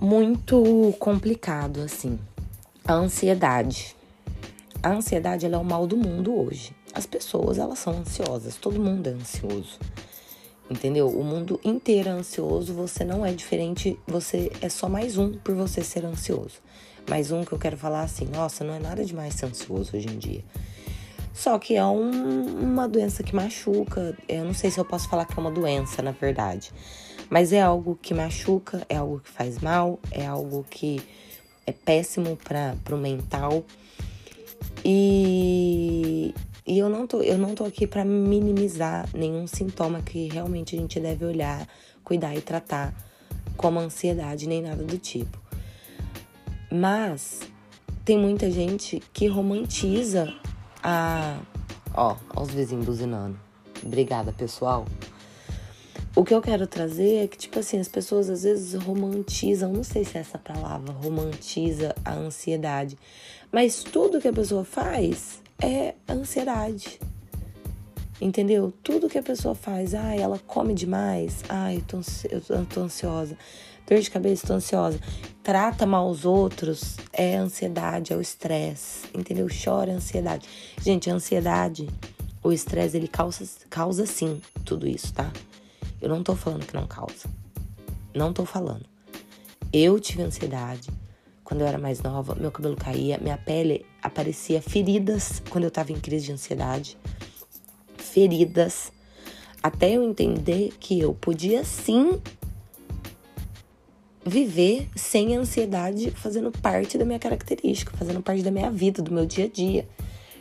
muito 0.00 0.94
complicado, 1.00 1.80
assim. 1.80 2.20
A 2.84 2.92
ansiedade. 2.92 3.96
A 4.80 4.92
ansiedade 4.92 5.44
ela 5.44 5.56
é 5.56 5.58
o 5.58 5.64
mal 5.64 5.88
do 5.88 5.96
mundo 5.96 6.32
hoje. 6.40 6.72
As 6.94 7.04
pessoas, 7.04 7.58
elas 7.58 7.80
são 7.80 7.98
ansiosas, 7.98 8.54
todo 8.54 8.78
mundo 8.78 9.08
é 9.08 9.10
ansioso. 9.14 9.80
Entendeu? 10.70 11.08
O 11.08 11.24
mundo 11.24 11.58
inteiro 11.64 12.10
é 12.10 12.12
ansioso, 12.12 12.72
você 12.72 13.04
não 13.04 13.26
é 13.26 13.32
diferente, 13.32 13.98
você 14.06 14.52
é 14.60 14.68
só 14.68 14.88
mais 14.88 15.18
um 15.18 15.32
por 15.32 15.56
você 15.56 15.82
ser 15.82 16.04
ansioso. 16.04 16.62
Mais 17.10 17.32
um 17.32 17.44
que 17.44 17.50
eu 17.50 17.58
quero 17.58 17.76
falar 17.76 18.02
assim, 18.02 18.24
nossa, 18.26 18.62
não 18.62 18.74
é 18.74 18.78
nada 18.78 19.04
demais 19.04 19.34
ser 19.34 19.46
ansioso 19.46 19.96
hoje 19.96 20.06
em 20.06 20.16
dia. 20.16 20.44
Só 21.34 21.58
que 21.58 21.74
é 21.74 21.84
um, 21.84 22.62
uma 22.62 22.88
doença 22.88 23.24
que 23.24 23.34
machuca. 23.34 24.16
Eu 24.28 24.44
não 24.44 24.54
sei 24.54 24.70
se 24.70 24.78
eu 24.78 24.84
posso 24.84 25.08
falar 25.08 25.24
que 25.24 25.36
é 25.36 25.40
uma 25.40 25.50
doença, 25.50 26.00
na 26.00 26.12
verdade. 26.12 26.70
Mas 27.28 27.52
é 27.52 27.60
algo 27.60 27.98
que 28.00 28.14
machuca, 28.14 28.86
é 28.88 28.96
algo 28.96 29.18
que 29.18 29.28
faz 29.28 29.58
mal, 29.58 29.98
é 30.12 30.24
algo 30.24 30.64
que 30.70 31.02
é 31.66 31.72
péssimo 31.72 32.36
para 32.36 32.94
o 32.94 32.96
mental. 32.96 33.64
E, 34.84 36.32
e 36.64 36.78
eu 36.78 36.88
não 36.88 37.04
tô, 37.04 37.20
eu 37.20 37.36
não 37.36 37.52
tô 37.54 37.64
aqui 37.64 37.84
para 37.84 38.04
minimizar 38.04 39.08
nenhum 39.12 39.46
sintoma 39.48 40.02
que 40.02 40.28
realmente 40.28 40.76
a 40.76 40.78
gente 40.78 41.00
deve 41.00 41.24
olhar, 41.24 41.66
cuidar 42.04 42.36
e 42.36 42.40
tratar, 42.40 42.94
como 43.56 43.80
ansiedade, 43.80 44.46
nem 44.46 44.62
nada 44.62 44.84
do 44.84 44.98
tipo. 44.98 45.36
Mas 46.70 47.40
tem 48.04 48.18
muita 48.18 48.48
gente 48.50 49.02
que 49.12 49.26
romantiza 49.26 50.32
a. 50.84 51.38
Ó, 51.94 52.16
os 52.36 52.50
vizinhos 52.50 52.84
buzinando. 52.84 53.38
Obrigada, 53.82 54.32
pessoal. 54.32 54.84
O 56.16 56.24
que 56.24 56.32
eu 56.32 56.40
quero 56.40 56.66
trazer 56.66 57.24
é 57.24 57.26
que, 57.26 57.36
tipo 57.36 57.58
assim, 57.58 57.78
as 57.80 57.88
pessoas 57.88 58.30
às 58.30 58.44
vezes 58.44 58.74
romantizam, 58.80 59.72
não 59.72 59.82
sei 59.82 60.04
se 60.04 60.16
é 60.16 60.20
essa 60.20 60.38
palavra, 60.38 60.92
romantiza 60.92 61.92
a 62.04 62.14
ansiedade. 62.14 62.96
Mas 63.50 63.82
tudo 63.82 64.20
que 64.20 64.28
a 64.28 64.32
pessoa 64.32 64.64
faz 64.64 65.42
é 65.60 65.94
ansiedade. 66.08 67.00
Entendeu? 68.20 68.72
Tudo 68.82 69.08
que 69.08 69.18
a 69.18 69.22
pessoa 69.22 69.56
faz, 69.56 69.92
ah, 69.92 70.14
ela 70.14 70.38
come 70.46 70.72
demais, 70.72 71.42
ah, 71.48 71.74
eu 71.74 71.82
tô, 71.82 72.00
eu 72.30 72.66
tô 72.66 72.80
ansiosa, 72.82 73.36
dor 73.88 73.98
de 73.98 74.08
cabeça, 74.08 74.46
tô 74.46 74.54
ansiosa, 74.54 75.00
trata 75.44 75.84
mal 75.84 76.08
os 76.08 76.24
outros, 76.24 76.96
é 77.12 77.36
ansiedade, 77.36 78.14
é 78.14 78.16
o 78.16 78.20
estresse, 78.20 79.06
entendeu? 79.14 79.46
Chora 79.46 79.92
é 79.92 79.94
ansiedade. 79.94 80.48
Gente, 80.80 81.10
a 81.10 81.14
ansiedade, 81.14 81.86
o 82.42 82.50
estresse, 82.50 82.96
ele 82.96 83.06
causa, 83.06 83.46
causa 83.68 84.06
sim 84.06 84.40
tudo 84.64 84.88
isso, 84.88 85.12
tá? 85.12 85.30
Eu 86.00 86.08
não 86.08 86.22
tô 86.22 86.34
falando 86.34 86.64
que 86.66 86.74
não 86.74 86.86
causa. 86.86 87.28
Não 88.14 88.32
tô 88.32 88.46
falando. 88.46 88.86
Eu 89.70 90.00
tive 90.00 90.22
ansiedade, 90.22 90.88
quando 91.44 91.60
eu 91.60 91.66
era 91.66 91.78
mais 91.78 92.00
nova, 92.00 92.34
meu 92.34 92.50
cabelo 92.50 92.74
caía, 92.74 93.18
minha 93.18 93.36
pele 93.36 93.84
aparecia 94.02 94.62
feridas 94.62 95.42
quando 95.50 95.64
eu 95.64 95.70
tava 95.70 95.92
em 95.92 96.00
crise 96.00 96.26
de 96.26 96.32
ansiedade. 96.32 96.96
Feridas. 97.98 98.90
Até 99.62 99.92
eu 99.92 100.02
entender 100.02 100.72
que 100.80 100.98
eu 100.98 101.12
podia 101.12 101.64
sim 101.64 102.20
viver 104.24 104.88
sem 104.96 105.36
ansiedade 105.36 106.10
fazendo 106.10 106.50
parte 106.50 106.96
da 106.96 107.04
minha 107.04 107.18
característica, 107.18 107.96
fazendo 107.96 108.22
parte 108.22 108.42
da 108.42 108.50
minha 108.50 108.70
vida, 108.70 109.02
do 109.02 109.12
meu 109.12 109.26
dia 109.26 109.44
a 109.44 109.48
dia. 109.48 109.86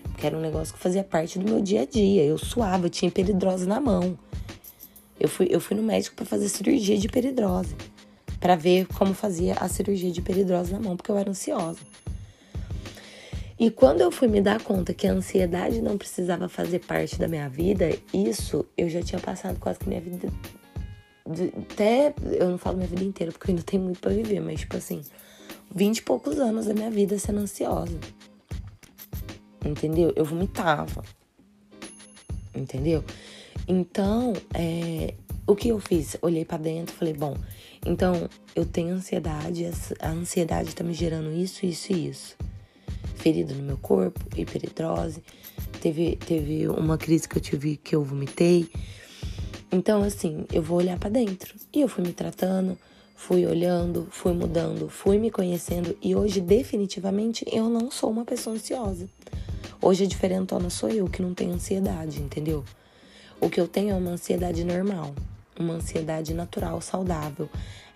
Porque 0.04 0.28
era 0.28 0.38
um 0.38 0.42
negócio 0.42 0.74
que 0.74 0.80
fazia 0.80 1.04
parte 1.04 1.40
do 1.40 1.46
meu 1.46 1.62
dia 1.62 1.82
a 1.82 1.86
dia. 1.86 2.24
Eu 2.24 2.38
suava, 2.38 2.86
eu 2.86 2.90
tinha 2.90 3.10
peridrose 3.10 3.68
na 3.68 3.80
mão. 3.80 4.18
Eu 5.20 5.30
fui, 5.30 5.48
eu 5.50 5.60
fui 5.60 5.76
no 5.76 5.84
médico 5.84 6.16
para 6.16 6.26
fazer 6.26 6.50
cirurgia 6.50 6.98
de 6.98 7.08
peridrose 7.08 7.76
para 8.44 8.58
ver 8.58 8.86
como 8.88 9.14
fazia 9.14 9.54
a 9.54 9.70
cirurgia 9.70 10.12
de 10.12 10.22
peridrose 10.22 10.74
na 10.74 10.78
mão, 10.78 10.98
porque 10.98 11.10
eu 11.10 11.18
era 11.18 11.30
ansiosa. 11.30 11.80
E 13.58 13.72
quando 13.72 14.02
eu 14.02 14.12
fui 14.12 14.28
me 14.28 14.42
dar 14.42 14.62
conta 14.62 14.94
que 14.94 15.08
a 15.08 15.14
ansiedade 15.14 15.82
não 15.82 15.98
precisava 15.98 16.50
fazer 16.50 16.80
parte 16.80 17.18
da 17.18 17.26
minha 17.26 17.48
vida, 17.48 17.98
isso 18.14 18.66
eu 18.78 18.90
já 18.90 19.02
tinha 19.02 19.22
passado 19.22 19.58
quase 19.62 19.80
que 19.80 19.88
minha 19.88 20.02
vida. 20.02 20.28
Até. 21.26 22.14
Eu 22.40 22.50
não 22.50 22.58
falo 22.58 22.78
minha 22.78 22.88
vida 22.88 23.04
inteira, 23.04 23.32
porque 23.32 23.50
eu 23.50 23.56
ainda 23.56 23.64
tenho 23.64 23.84
muito 23.84 24.00
para 24.00 24.14
viver, 24.14 24.40
mas 24.40 24.60
tipo 24.62 24.78
assim, 24.78 25.02
vinte 25.74 26.00
e 26.00 26.02
poucos 26.02 26.40
anos 26.40 26.66
da 26.66 26.74
minha 26.74 26.92
vida 26.92 27.18
sendo 27.18 27.40
ansiosa. 27.40 27.98
Entendeu? 29.66 30.12
Eu 30.16 30.26
vomitava. 30.26 31.04
Entendeu? 32.54 33.04
Então, 33.68 34.34
é, 34.54 35.14
o 35.48 35.56
que 35.56 35.70
eu 35.70 35.80
fiz? 35.80 36.18
Olhei 36.22 36.46
para 36.46 36.58
dentro, 36.58 36.96
falei, 36.96 37.14
bom, 37.14 37.36
então 37.86 38.30
eu 38.56 38.66
tenho 38.66 38.94
ansiedade, 38.94 39.66
a 40.00 40.10
ansiedade 40.10 40.76
tá 40.76 40.84
me 40.84 40.94
gerando 40.94 41.32
isso, 41.32 41.66
isso 41.66 41.94
e 41.94 42.10
isso. 42.10 42.36
Ferida 43.16 43.54
no 43.54 43.64
meu 43.64 43.78
corpo, 43.78 44.20
hiperidrose, 44.38 45.24
teve, 45.82 46.18
teve 46.18 46.68
uma 46.68 46.98
crise 46.98 47.28
que 47.28 47.38
eu 47.38 47.42
tive 47.42 47.78
que 47.78 47.96
eu 47.96 48.04
vomitei. 48.04 48.70
Então, 49.74 50.04
assim, 50.04 50.46
eu 50.54 50.62
vou 50.62 50.78
olhar 50.78 51.00
para 51.00 51.10
dentro. 51.10 51.56
E 51.74 51.82
eu 51.82 51.88
fui 51.88 52.04
me 52.04 52.14
tratando, 52.14 52.78
fui 53.16 53.44
olhando, 53.44 54.08
fui 54.12 54.32
mudando, 54.32 54.88
fui 54.88 55.18
me 55.18 55.32
conhecendo 55.32 55.98
e 56.00 56.16
hoje 56.16 56.40
definitivamente 56.40 57.44
eu 57.52 57.68
não 57.70 57.90
sou 57.90 58.12
uma 58.12 58.24
pessoa 58.24 58.56
ansiosa. 58.56 59.10
Hoje 59.82 60.04
a 60.04 60.08
diferentona 60.08 60.70
sou 60.70 60.90
eu 60.90 61.08
que 61.08 61.24
não 61.24 61.34
tenho 61.34 61.54
ansiedade, 61.54 62.22
entendeu? 62.22 62.64
O 63.42 63.50
que 63.50 63.60
eu 63.60 63.68
tenho 63.68 63.90
é 63.90 63.96
uma 63.96 64.12
ansiedade 64.12 64.64
normal 64.64 65.16
uma 65.60 65.76
ansiedade 65.76 66.34
natural, 66.34 66.82
saudável, 66.82 67.50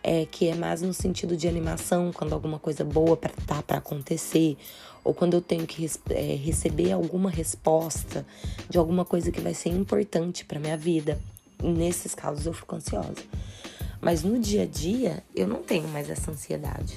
é, 0.04 0.26
que 0.26 0.48
é 0.48 0.56
mais 0.56 0.82
no 0.82 0.94
sentido 0.94 1.36
de 1.36 1.48
animação, 1.48 2.12
quando 2.14 2.34
alguma 2.34 2.60
coisa 2.60 2.84
boa 2.84 3.18
para 3.18 3.34
tá 3.46 3.62
para 3.62 3.78
acontecer, 3.78 4.58
ou 5.04 5.14
quando 5.14 5.34
eu 5.34 5.42
tenho 5.42 5.66
que 5.66 5.90
é, 6.12 6.36
receber 6.36 6.92
alguma 6.92 7.30
resposta 7.30 8.26
de 8.70 8.78
alguma 8.78 9.04
coisa 9.06 9.32
que 9.32 9.42
vai 9.42 9.54
ser 9.54 9.70
importante 9.70 10.46
para 10.46 10.60
minha 10.60 10.78
vida. 10.78 11.20
Nesses 11.62 12.14
casos 12.14 12.46
eu 12.46 12.54
fico 12.54 12.76
ansiosa. 12.76 13.24
Mas 14.00 14.24
no 14.24 14.40
dia 14.40 14.64
a 14.64 14.66
dia 14.66 15.24
eu 15.36 15.48
não 15.48 15.64
tenho 15.64 15.88
mais 15.88 16.10
essa 16.10 16.32
ansiedade. 16.32 16.96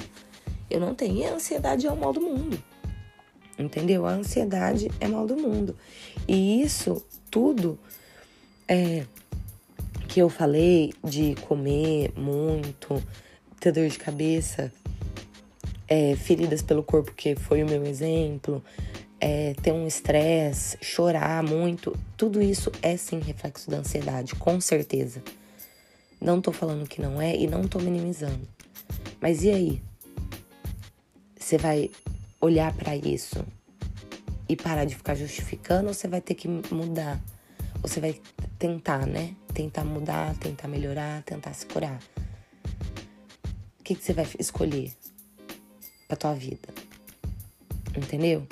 Eu 0.68 0.80
não 0.80 0.94
tenho. 0.94 1.16
E 1.16 1.24
a 1.24 1.34
ansiedade 1.34 1.86
é 1.86 1.92
o 1.92 1.96
mal 1.96 2.12
do 2.12 2.20
mundo. 2.20 2.62
Entendeu? 3.58 4.06
A 4.06 4.12
ansiedade 4.12 4.90
é 5.00 5.08
mal 5.08 5.26
do 5.26 5.36
mundo. 5.36 5.76
E 6.26 6.62
isso 6.62 7.04
tudo 7.30 7.78
é 8.68 9.04
que 10.08 10.20
eu 10.20 10.28
falei 10.28 10.92
de 11.04 11.36
comer 11.42 12.12
muito, 12.16 13.02
ter 13.60 13.70
dor 13.72 13.88
de 13.88 13.98
cabeça, 13.98 14.72
é, 15.86 16.16
feridas 16.16 16.62
pelo 16.62 16.82
corpo, 16.82 17.12
que 17.12 17.36
foi 17.36 17.62
o 17.62 17.66
meu 17.66 17.84
exemplo, 17.84 18.62
é, 19.20 19.54
ter 19.62 19.72
um 19.72 19.86
estresse, 19.86 20.78
chorar 20.80 21.42
muito, 21.42 21.96
tudo 22.16 22.40
isso 22.40 22.72
é 22.80 22.96
sim 22.96 23.20
reflexo 23.20 23.70
da 23.70 23.78
ansiedade, 23.78 24.34
com 24.34 24.60
certeza. 24.60 25.22
Não 26.20 26.40
tô 26.40 26.52
falando 26.52 26.88
que 26.88 27.00
não 27.00 27.20
é 27.20 27.36
e 27.36 27.46
não 27.46 27.68
tô 27.68 27.78
minimizando. 27.78 28.48
Mas 29.20 29.42
e 29.44 29.50
aí? 29.50 29.82
Você 31.38 31.58
vai 31.58 31.90
olhar 32.40 32.72
para 32.74 32.96
isso 32.96 33.44
e 34.48 34.56
parar 34.56 34.84
de 34.84 34.94
ficar 34.94 35.14
justificando 35.14 35.88
ou 35.88 35.94
você 35.94 36.08
vai 36.08 36.20
ter 36.20 36.34
que 36.34 36.48
mudar? 36.48 37.20
Ou 37.82 37.88
você 37.88 38.00
vai 38.00 38.20
tentar, 38.58 39.06
né? 39.06 39.34
Tentar 39.52 39.84
mudar, 39.84 40.36
tentar 40.36 40.68
melhorar, 40.68 41.22
tentar 41.22 41.52
se 41.54 41.66
curar. 41.66 41.98
O 43.78 43.82
que, 43.82 43.94
que 43.94 44.04
você 44.04 44.12
vai 44.12 44.26
escolher 44.38 44.92
pra 46.06 46.16
tua 46.16 46.34
vida? 46.34 46.68
Entendeu? 47.96 48.46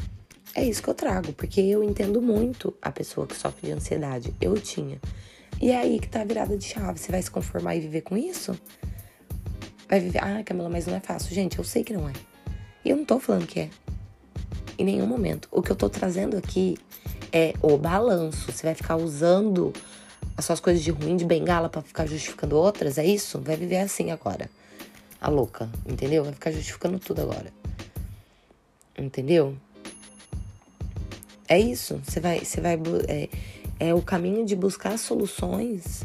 É 0.58 0.64
isso 0.64 0.82
que 0.82 0.90
eu 0.90 0.94
trago, 0.94 1.32
porque 1.34 1.60
eu 1.60 1.84
entendo 1.84 2.20
muito 2.20 2.74
a 2.82 2.90
pessoa 2.90 3.28
que 3.28 3.36
sofre 3.36 3.68
de 3.68 3.72
ansiedade. 3.72 4.34
Eu 4.40 4.60
tinha. 4.60 5.00
E 5.62 5.70
é 5.70 5.76
aí 5.76 6.00
que 6.00 6.08
tá 6.08 6.20
a 6.20 6.24
virada 6.24 6.58
de 6.58 6.64
chave. 6.64 6.98
Você 6.98 7.12
vai 7.12 7.22
se 7.22 7.30
conformar 7.30 7.76
e 7.76 7.80
viver 7.80 8.00
com 8.00 8.16
isso? 8.16 8.58
Vai 9.88 10.00
viver. 10.00 10.18
Ah, 10.20 10.42
Camila, 10.42 10.68
mas 10.68 10.84
não 10.84 10.96
é 10.96 11.00
fácil. 11.00 11.32
Gente, 11.32 11.58
eu 11.58 11.62
sei 11.62 11.84
que 11.84 11.92
não 11.92 12.08
é. 12.08 12.12
E 12.84 12.90
eu 12.90 12.96
não 12.96 13.04
tô 13.04 13.20
falando 13.20 13.46
que 13.46 13.60
é. 13.60 13.70
Em 14.76 14.84
nenhum 14.84 15.06
momento. 15.06 15.46
O 15.52 15.62
que 15.62 15.70
eu 15.70 15.76
tô 15.76 15.88
trazendo 15.88 16.36
aqui 16.36 16.76
é 17.32 17.54
o 17.62 17.78
balanço. 17.78 18.50
Você 18.50 18.66
vai 18.66 18.74
ficar 18.74 18.96
usando 18.96 19.72
as 20.36 20.44
suas 20.44 20.58
coisas 20.58 20.82
de 20.82 20.90
ruim 20.90 21.16
de 21.16 21.24
bengala 21.24 21.68
para 21.68 21.82
ficar 21.82 22.04
justificando 22.04 22.56
outras, 22.56 22.98
é 22.98 23.06
isso? 23.06 23.38
Vai 23.38 23.54
viver 23.54 23.78
assim 23.78 24.10
agora. 24.10 24.50
A 25.20 25.28
louca, 25.30 25.70
entendeu? 25.86 26.24
Vai 26.24 26.32
ficar 26.32 26.50
justificando 26.50 26.98
tudo 26.98 27.22
agora. 27.22 27.52
Entendeu? 28.98 29.56
É 31.48 31.58
isso. 31.58 32.00
Você 32.04 32.20
vai. 32.20 32.40
Você 32.44 32.60
vai 32.60 32.78
é, 33.08 33.28
é 33.80 33.94
o 33.94 34.02
caminho 34.02 34.44
de 34.44 34.54
buscar 34.54 34.98
soluções 34.98 36.04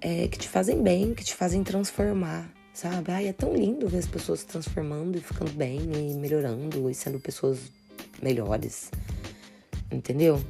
é, 0.00 0.28
que 0.28 0.38
te 0.38 0.48
fazem 0.48 0.82
bem, 0.82 1.14
que 1.14 1.24
te 1.24 1.34
fazem 1.34 1.62
transformar, 1.64 2.52
sabe? 2.72 3.10
Ai, 3.10 3.28
é 3.28 3.32
tão 3.32 3.54
lindo 3.54 3.88
ver 3.88 3.98
as 3.98 4.06
pessoas 4.06 4.40
se 4.40 4.46
transformando 4.46 5.16
e 5.16 5.20
ficando 5.20 5.52
bem 5.52 5.80
e 5.80 6.14
melhorando 6.14 6.90
e 6.90 6.94
sendo 6.94 7.18
pessoas 7.18 7.58
melhores 8.20 8.90
entendeu? 9.94 10.40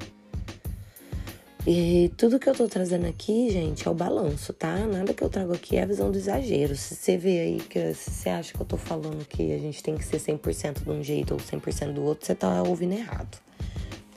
E 1.67 2.13
tudo 2.19 2.39
que 2.39 2.49
eu 2.49 2.55
tô 2.55 2.69
trazendo 2.69 3.07
aqui, 3.07 3.49
gente, 3.51 3.89
é 3.89 3.91
o 3.91 3.95
balanço, 3.95 4.53
tá? 4.53 4.77
Nada 4.87 5.15
que 5.15 5.25
eu 5.25 5.31
trago 5.31 5.55
aqui 5.55 5.77
é 5.77 5.83
a 5.83 5.87
visão 5.87 6.11
do 6.11 6.19
exagero. 6.19 6.77
Se 6.77 6.95
você 6.95 7.17
vê 7.17 7.41
aí 7.41 7.61
que 7.61 7.95
se 7.95 8.11
você 8.11 8.29
acha 8.29 8.53
que 8.53 8.61
eu 8.61 8.67
tô 8.67 8.77
falando 8.77 9.25
que 9.25 9.51
a 9.53 9.59
gente 9.59 9.83
tem 9.83 9.97
que 9.97 10.05
ser 10.05 10.19
100% 10.19 10.85
de 10.85 10.91
um 10.91 11.03
jeito 11.03 11.33
ou 11.33 11.41
100% 11.41 11.93
do 11.93 12.03
outro, 12.03 12.27
você 12.27 12.35
tá 12.35 12.63
ouvindo 12.63 12.93
errado. 12.93 13.39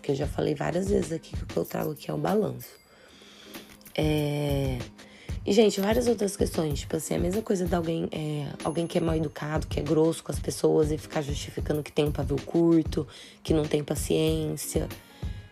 Porque 0.08 0.14
eu 0.14 0.26
já 0.26 0.28
falei 0.28 0.56
várias 0.56 0.88
vezes 0.88 1.12
aqui 1.12 1.36
que 1.36 1.44
o 1.44 1.46
que 1.46 1.58
eu 1.58 1.66
trago 1.66 1.92
aqui 1.92 2.10
é 2.10 2.14
o 2.14 2.18
balanço. 2.18 2.70
É... 3.94 4.78
E, 5.46 5.52
gente, 5.52 5.82
várias 5.82 6.08
outras 6.08 6.38
questões. 6.38 6.80
Tipo 6.80 6.96
assim, 6.96 7.16
a 7.16 7.20
mesma 7.20 7.42
coisa 7.42 7.66
de 7.66 7.76
alguém, 7.76 8.08
é, 8.14 8.48
alguém 8.64 8.88
que 8.88 8.98
é 8.98 9.02
mal 9.02 9.18
educado, 9.18 9.68
que 9.68 9.82
é 9.82 9.84
grosso 9.84 10.24
com 10.24 10.32
as 10.32 10.40
pessoas 10.40 10.94
e 10.94 10.98
ficar 10.98 11.22
justificando 11.22 11.84
que 11.84 11.92
tem 11.92 12.06
um 12.06 12.12
pavio 12.12 12.38
curto, 12.46 13.06
que 13.44 13.54
não 13.54 13.66
tem 13.66 13.84
paciência 13.84 14.88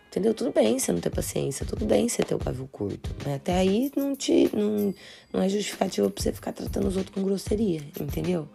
Entendeu? 0.08 0.32
Tudo 0.32 0.50
bem 0.50 0.78
você 0.78 0.90
não 0.90 1.00
ter 1.00 1.10
paciência, 1.10 1.66
tudo 1.66 1.84
bem 1.84 2.08
você 2.08 2.22
ter 2.22 2.34
o 2.34 2.38
pavio 2.38 2.66
curto. 2.72 3.14
Né? 3.26 3.34
Até 3.34 3.58
aí 3.58 3.92
não, 3.94 4.16
te, 4.16 4.50
não, 4.56 4.94
não 5.30 5.42
é 5.42 5.48
justificativa 5.50 6.08
pra 6.08 6.22
você 6.22 6.32
ficar 6.32 6.52
tratando 6.54 6.88
os 6.88 6.96
outros 6.96 7.14
com 7.14 7.22
grosseria, 7.22 7.82
entendeu? 8.00 8.48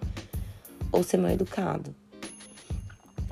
Ou 0.92 1.04
ser 1.04 1.18
mal 1.18 1.30
educado. 1.30 1.94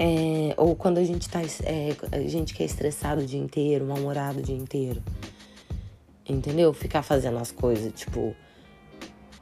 É, 0.02 0.54
ou 0.56 0.78
quando 0.78 0.98
a 0.98 1.04
gente 1.04 1.28
tá. 1.28 1.42
É, 1.64 1.94
a 2.10 2.22
gente 2.22 2.54
que 2.54 2.64
é 2.64 2.66
estressado 2.66 3.22
o 3.22 3.26
dia 3.26 3.40
inteiro, 3.40 3.86
mal-humorado 3.86 4.40
o 4.40 4.42
dia 4.42 4.56
inteiro. 4.56 5.04
Entendeu? 6.28 6.72
Ficar 6.74 7.02
fazendo 7.02 7.38
as 7.38 7.52
coisas, 7.52 7.92
tipo, 7.94 8.34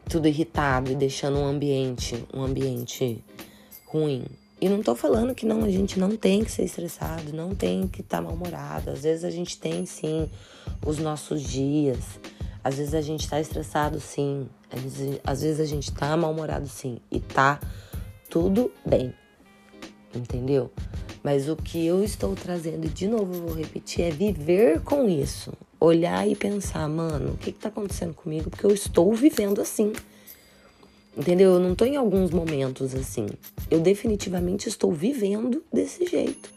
tudo 0.09 0.27
irritado 0.27 0.91
e 0.91 0.95
deixando 0.95 1.37
um 1.37 1.45
ambiente, 1.45 2.25
um 2.33 2.41
ambiente 2.41 3.23
ruim. 3.85 4.25
E 4.59 4.67
não 4.67 4.81
tô 4.81 4.95
falando 4.95 5.35
que 5.35 5.45
não, 5.45 5.63
a 5.63 5.69
gente 5.69 5.99
não 5.99 6.17
tem 6.17 6.43
que 6.43 6.51
ser 6.51 6.63
estressado, 6.63 7.31
não 7.31 7.53
tem 7.53 7.87
que 7.87 8.01
estar 8.01 8.17
tá 8.17 8.23
mal-humorado. 8.23 8.89
Às 8.89 9.03
vezes 9.03 9.23
a 9.23 9.29
gente 9.29 9.59
tem 9.59 9.85
sim 9.85 10.27
os 10.83 10.97
nossos 10.97 11.43
dias. 11.43 12.19
Às 12.63 12.77
vezes 12.77 12.95
a 12.95 13.01
gente 13.01 13.29
tá 13.29 13.39
estressado 13.39 13.99
sim. 13.99 14.49
Às 14.71 14.81
vezes, 14.81 15.19
às 15.23 15.41
vezes 15.43 15.59
a 15.59 15.65
gente 15.65 15.91
tá 15.91 16.17
mal-humorado 16.17 16.67
sim. 16.67 16.97
E 17.11 17.19
tá 17.19 17.59
tudo 18.27 18.71
bem. 18.83 19.13
Entendeu? 20.17 20.71
Mas 21.23 21.49
o 21.49 21.55
que 21.55 21.85
eu 21.85 22.03
estou 22.03 22.35
trazendo, 22.35 22.85
e 22.85 22.89
de 22.89 23.07
novo 23.07 23.33
eu 23.33 23.41
vou 23.41 23.53
repetir, 23.53 24.05
é 24.05 24.11
viver 24.11 24.81
com 24.81 25.07
isso. 25.07 25.53
Olhar 25.79 26.27
e 26.27 26.35
pensar, 26.35 26.87
mano, 26.87 27.33
o 27.33 27.37
que, 27.37 27.51
que 27.51 27.59
tá 27.59 27.69
acontecendo 27.69 28.13
comigo? 28.13 28.49
Porque 28.49 28.65
eu 28.65 28.73
estou 28.73 29.13
vivendo 29.13 29.61
assim. 29.61 29.93
Entendeu? 31.15 31.53
Eu 31.53 31.59
não 31.59 31.75
tô 31.75 31.85
em 31.85 31.95
alguns 31.95 32.31
momentos 32.31 32.93
assim. 32.95 33.27
Eu 33.69 33.79
definitivamente 33.79 34.69
estou 34.69 34.91
vivendo 34.91 35.63
desse 35.73 36.05
jeito. 36.05 36.49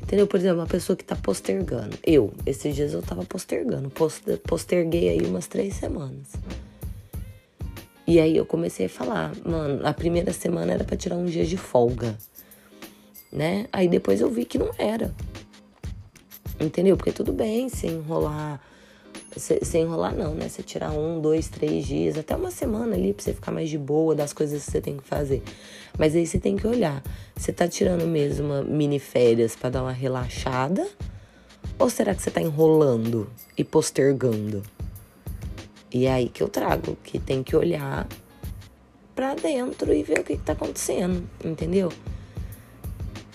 Entendeu? 0.00 0.26
Por 0.26 0.38
exemplo, 0.38 0.60
uma 0.60 0.66
pessoa 0.66 0.96
que 0.96 1.04
tá 1.04 1.16
postergando. 1.16 1.96
Eu, 2.04 2.32
esses 2.44 2.74
dias 2.74 2.92
eu 2.92 3.02
tava 3.02 3.24
postergando. 3.24 3.90
Posterguei 4.46 5.08
aí 5.08 5.20
umas 5.22 5.46
três 5.46 5.74
semanas. 5.74 6.28
E 8.06 8.18
aí 8.18 8.36
eu 8.36 8.44
comecei 8.44 8.86
a 8.86 8.88
falar, 8.88 9.32
mano, 9.44 9.86
a 9.86 9.92
primeira 9.92 10.32
semana 10.32 10.72
era 10.72 10.84
para 10.84 10.96
tirar 10.96 11.16
um 11.16 11.24
dia 11.24 11.44
de 11.44 11.56
folga. 11.56 12.16
Né? 13.32 13.66
Aí 13.72 13.88
depois 13.88 14.20
eu 14.20 14.30
vi 14.30 14.44
que 14.44 14.58
não 14.58 14.70
era. 14.76 15.14
Entendeu? 16.60 16.96
Porque 16.96 17.12
tudo 17.12 17.32
bem 17.32 17.68
se 17.68 17.86
enrolar 17.86 18.60
sem 19.38 19.82
enrolar 19.82 20.14
não, 20.14 20.34
né? 20.34 20.48
Você 20.48 20.62
tirar 20.62 20.90
um, 20.92 21.20
dois, 21.20 21.48
três 21.48 21.86
dias, 21.86 22.18
até 22.18 22.36
uma 22.36 22.50
semana 22.50 22.94
ali 22.94 23.12
pra 23.12 23.24
você 23.24 23.32
ficar 23.32 23.50
mais 23.50 23.70
de 23.70 23.78
boa 23.78 24.14
das 24.14 24.32
coisas 24.32 24.64
que 24.64 24.70
você 24.70 24.80
tem 24.80 24.96
que 24.96 25.04
fazer. 25.04 25.42
Mas 25.98 26.14
aí 26.14 26.26
você 26.26 26.38
tem 26.38 26.56
que 26.56 26.66
olhar. 26.66 27.02
Você 27.34 27.52
tá 27.52 27.66
tirando 27.66 28.06
mesmo 28.06 28.46
uma 28.46 28.62
mini 28.62 28.98
férias 28.98 29.56
para 29.56 29.70
dar 29.70 29.82
uma 29.82 29.92
relaxada? 29.92 30.86
Ou 31.78 31.88
será 31.88 32.14
que 32.14 32.22
você 32.22 32.30
tá 32.30 32.40
enrolando 32.40 33.28
e 33.56 33.64
postergando? 33.64 34.62
E 35.90 36.06
é 36.06 36.12
aí 36.12 36.28
que 36.28 36.42
eu 36.42 36.48
trago, 36.48 36.96
que 37.02 37.18
tem 37.18 37.42
que 37.42 37.56
olhar 37.56 38.06
para 39.14 39.34
dentro 39.34 39.92
e 39.92 40.02
ver 40.02 40.20
o 40.20 40.24
que, 40.24 40.36
que 40.36 40.42
tá 40.42 40.52
acontecendo, 40.52 41.28
entendeu? 41.44 41.90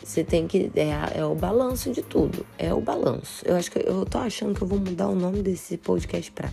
Você 0.08 0.24
tem 0.24 0.48
que. 0.48 0.72
É, 0.74 1.20
é, 1.20 1.26
o 1.26 1.36
balanço 1.36 1.92
de 1.92 2.02
tudo. 2.02 2.46
É 2.58 2.74
o 2.74 2.80
balanço. 2.80 3.46
Eu 3.46 3.58
acho 3.58 3.70
que 3.70 3.78
eu 3.78 4.06
tô 4.06 4.18
achando 4.20 4.56
que 4.56 4.62
eu 4.62 4.68
vou 4.68 4.80
mudar 4.80 5.10
o 5.10 5.16
nome 5.16 5.42
desse 5.42 5.76
podcast 5.78 6.32
pra. 6.32 6.50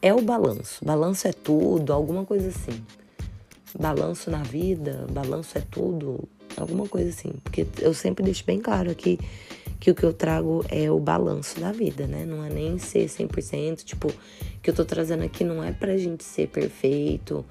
É 0.00 0.14
o 0.14 0.22
balanço. 0.22 0.84
Balanço 0.84 1.26
é 1.26 1.32
tudo, 1.32 1.92
alguma 1.92 2.24
coisa 2.24 2.48
assim. 2.48 2.80
Balanço 3.76 4.30
na 4.30 4.44
vida, 4.44 5.04
balanço 5.10 5.58
é 5.58 5.62
tudo, 5.68 6.28
alguma 6.56 6.86
coisa 6.86 7.08
assim. 7.08 7.32
Porque 7.42 7.66
eu 7.80 7.92
sempre 7.92 8.24
deixo 8.24 8.44
bem 8.44 8.60
claro 8.60 8.88
aqui 8.88 9.18
que 9.80 9.90
o 9.90 9.94
que 9.94 10.04
eu 10.04 10.12
trago 10.12 10.64
é 10.68 10.88
o 10.88 11.00
balanço 11.00 11.58
da 11.58 11.72
vida, 11.72 12.06
né? 12.06 12.24
Não 12.24 12.44
é 12.44 12.48
nem 12.48 12.78
ser 12.78 13.06
100%. 13.06 13.82
Tipo, 13.82 14.12
que 14.62 14.70
eu 14.70 14.74
tô 14.74 14.84
trazendo 14.84 15.24
aqui 15.24 15.42
não 15.42 15.62
é 15.62 15.72
pra 15.72 15.96
gente 15.96 16.22
ser 16.22 16.46
perfeito, 16.46 17.44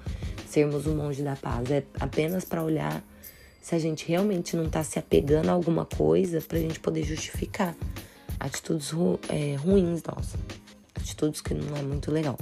sermos 0.48 0.86
um 0.86 0.96
monge 0.96 1.22
da 1.22 1.36
paz. 1.36 1.70
É 1.70 1.84
apenas 2.00 2.42
para 2.46 2.64
olhar 2.64 3.04
se 3.66 3.74
a 3.74 3.80
gente 3.80 4.06
realmente 4.06 4.56
não 4.56 4.66
está 4.66 4.84
se 4.84 4.96
apegando 4.96 5.48
a 5.48 5.52
alguma 5.52 5.84
coisa 5.84 6.40
para 6.40 6.56
a 6.56 6.60
gente 6.60 6.78
poder 6.78 7.02
justificar 7.02 7.74
atitudes 8.38 8.90
ru 8.90 9.18
é, 9.28 9.56
ruins 9.56 10.04
nossas, 10.04 10.38
atitudes 10.94 11.40
que 11.40 11.52
não 11.52 11.76
é 11.76 11.82
muito 11.82 12.12
legal. 12.12 12.38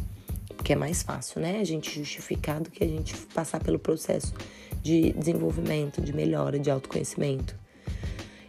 Porque 0.49 0.75
é 0.75 0.77
mais 0.77 1.03
fácil, 1.03 1.41
né? 1.41 1.61
A 1.61 1.65
gente 1.65 1.99
justificar 1.99 2.61
do 2.61 2.71
que 2.71 2.85
a 2.85 2.87
gente 2.87 3.17
passar 3.33 3.59
pelo 3.65 3.79
processo 3.79 4.35
de 4.83 5.15
desenvolvimento, 5.15 6.03
de 6.03 6.13
melhora, 6.13 6.59
de 6.59 6.71
autoconhecimento. 6.71 7.57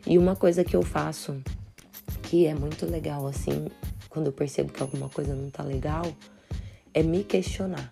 E 0.05 0.17
uma 0.17 0.35
coisa 0.35 0.61
que 0.65 0.75
eu 0.75 0.81
faço 0.81 1.41
que 2.23 2.45
é 2.45 2.53
muito 2.53 2.85
legal, 2.85 3.25
assim, 3.25 3.67
quando 4.09 4.25
eu 4.25 4.33
percebo 4.33 4.73
que 4.73 4.81
alguma 4.81 5.07
coisa 5.07 5.33
não 5.33 5.49
tá 5.49 5.63
legal, 5.63 6.05
é 6.93 7.01
me 7.01 7.23
questionar. 7.23 7.89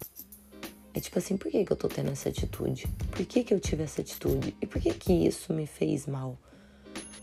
É 0.93 0.99
tipo 0.99 1.17
assim, 1.17 1.35
por 1.37 1.51
que, 1.51 1.65
que 1.65 1.73
eu 1.73 1.77
tô 1.77 1.87
tendo 1.87 2.11
essa 2.11 2.29
atitude? 2.29 2.87
Por 3.09 3.25
que, 3.25 3.43
que 3.43 3.53
eu 3.53 3.59
tive 3.59 3.83
essa 3.83 4.01
atitude? 4.01 4.55
E 4.61 4.67
por 4.67 4.79
que, 4.79 4.93
que 4.93 5.11
isso 5.11 5.51
me 5.51 5.65
fez 5.65 6.05
mal? 6.05 6.37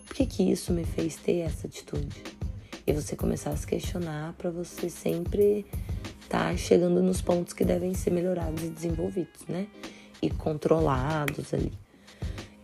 Por 0.06 0.16
que, 0.16 0.26
que 0.26 0.42
isso 0.42 0.72
me 0.72 0.84
fez 0.84 1.14
ter 1.16 1.38
essa 1.38 1.68
atitude? 1.68 2.22
E 2.84 2.92
você 2.92 3.14
começar 3.14 3.50
a 3.50 3.56
se 3.56 3.66
questionar 3.66 4.32
para 4.32 4.50
você 4.50 4.90
sempre 4.90 5.64
estar 6.22 6.50
tá 6.50 6.56
chegando 6.56 7.00
nos 7.00 7.22
pontos 7.22 7.52
que 7.52 7.64
devem 7.64 7.94
ser 7.94 8.10
melhorados 8.10 8.64
e 8.64 8.68
desenvolvidos, 8.68 9.46
né? 9.48 9.68
E 10.20 10.28
controlados 10.28 11.54
ali. 11.54 11.72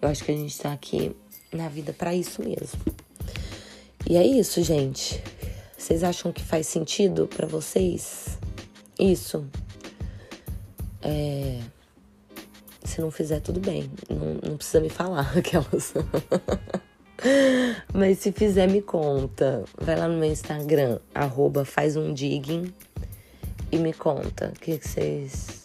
Eu 0.03 0.09
acho 0.09 0.25
que 0.25 0.33
a 0.33 0.37
gente 0.37 0.59
tá 0.59 0.73
aqui 0.73 1.15
na 1.53 1.69
vida 1.69 1.93
para 1.93 2.15
isso 2.15 2.43
mesmo. 2.43 2.81
E 4.09 4.17
é 4.17 4.27
isso, 4.27 4.63
gente. 4.63 5.23
Vocês 5.79 6.03
acham 6.03 6.33
que 6.33 6.43
faz 6.43 6.67
sentido 6.67 7.29
para 7.29 7.47
vocês 7.47 8.39
isso. 8.99 9.49
É, 11.09 11.61
se 12.85 13.01
não 13.01 13.13
fizer, 13.13 13.41
tudo 13.41 13.61
bem. 13.61 13.89
Não, 14.11 14.51
não 14.51 14.57
precisa 14.57 14.81
me 14.81 14.89
falar 14.89 15.33
aquelas. 15.39 15.95
Mas 17.95 18.19
se 18.19 18.33
fizer, 18.33 18.69
me 18.69 18.83
conta. 18.83 19.65
Vai 19.79 19.97
lá 19.97 20.09
no 20.09 20.19
meu 20.19 20.31
Instagram, 20.31 20.99
arroba 21.15 21.65
faz 21.65 21.97
um 21.97 22.13
digging 22.13 22.73
e 23.71 23.79
me 23.79 23.93
conta 23.93 24.53
o 24.55 24.61
que, 24.61 24.79
vocês. 24.79 25.65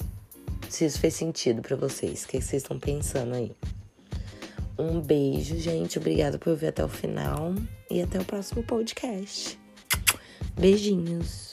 Se 0.70 0.86
isso 0.86 1.00
fez 1.00 1.16
sentido 1.16 1.62
para 1.62 1.76
vocês, 1.76 2.24
o 2.24 2.28
que, 2.28 2.38
que 2.38 2.46
vocês 2.46 2.62
estão 2.62 2.80
pensando 2.80 3.34
aí. 3.34 3.52
Um 4.78 5.02
beijo, 5.02 5.58
gente. 5.58 5.98
Obrigada 5.98 6.38
por 6.38 6.56
ver 6.56 6.68
até 6.68 6.84
o 6.84 6.90
final. 6.90 7.54
E 7.90 8.02
até 8.02 8.20
o 8.20 8.26
próximo 8.26 8.64
podcast. 8.64 9.60
Beijinhos. 10.58 11.51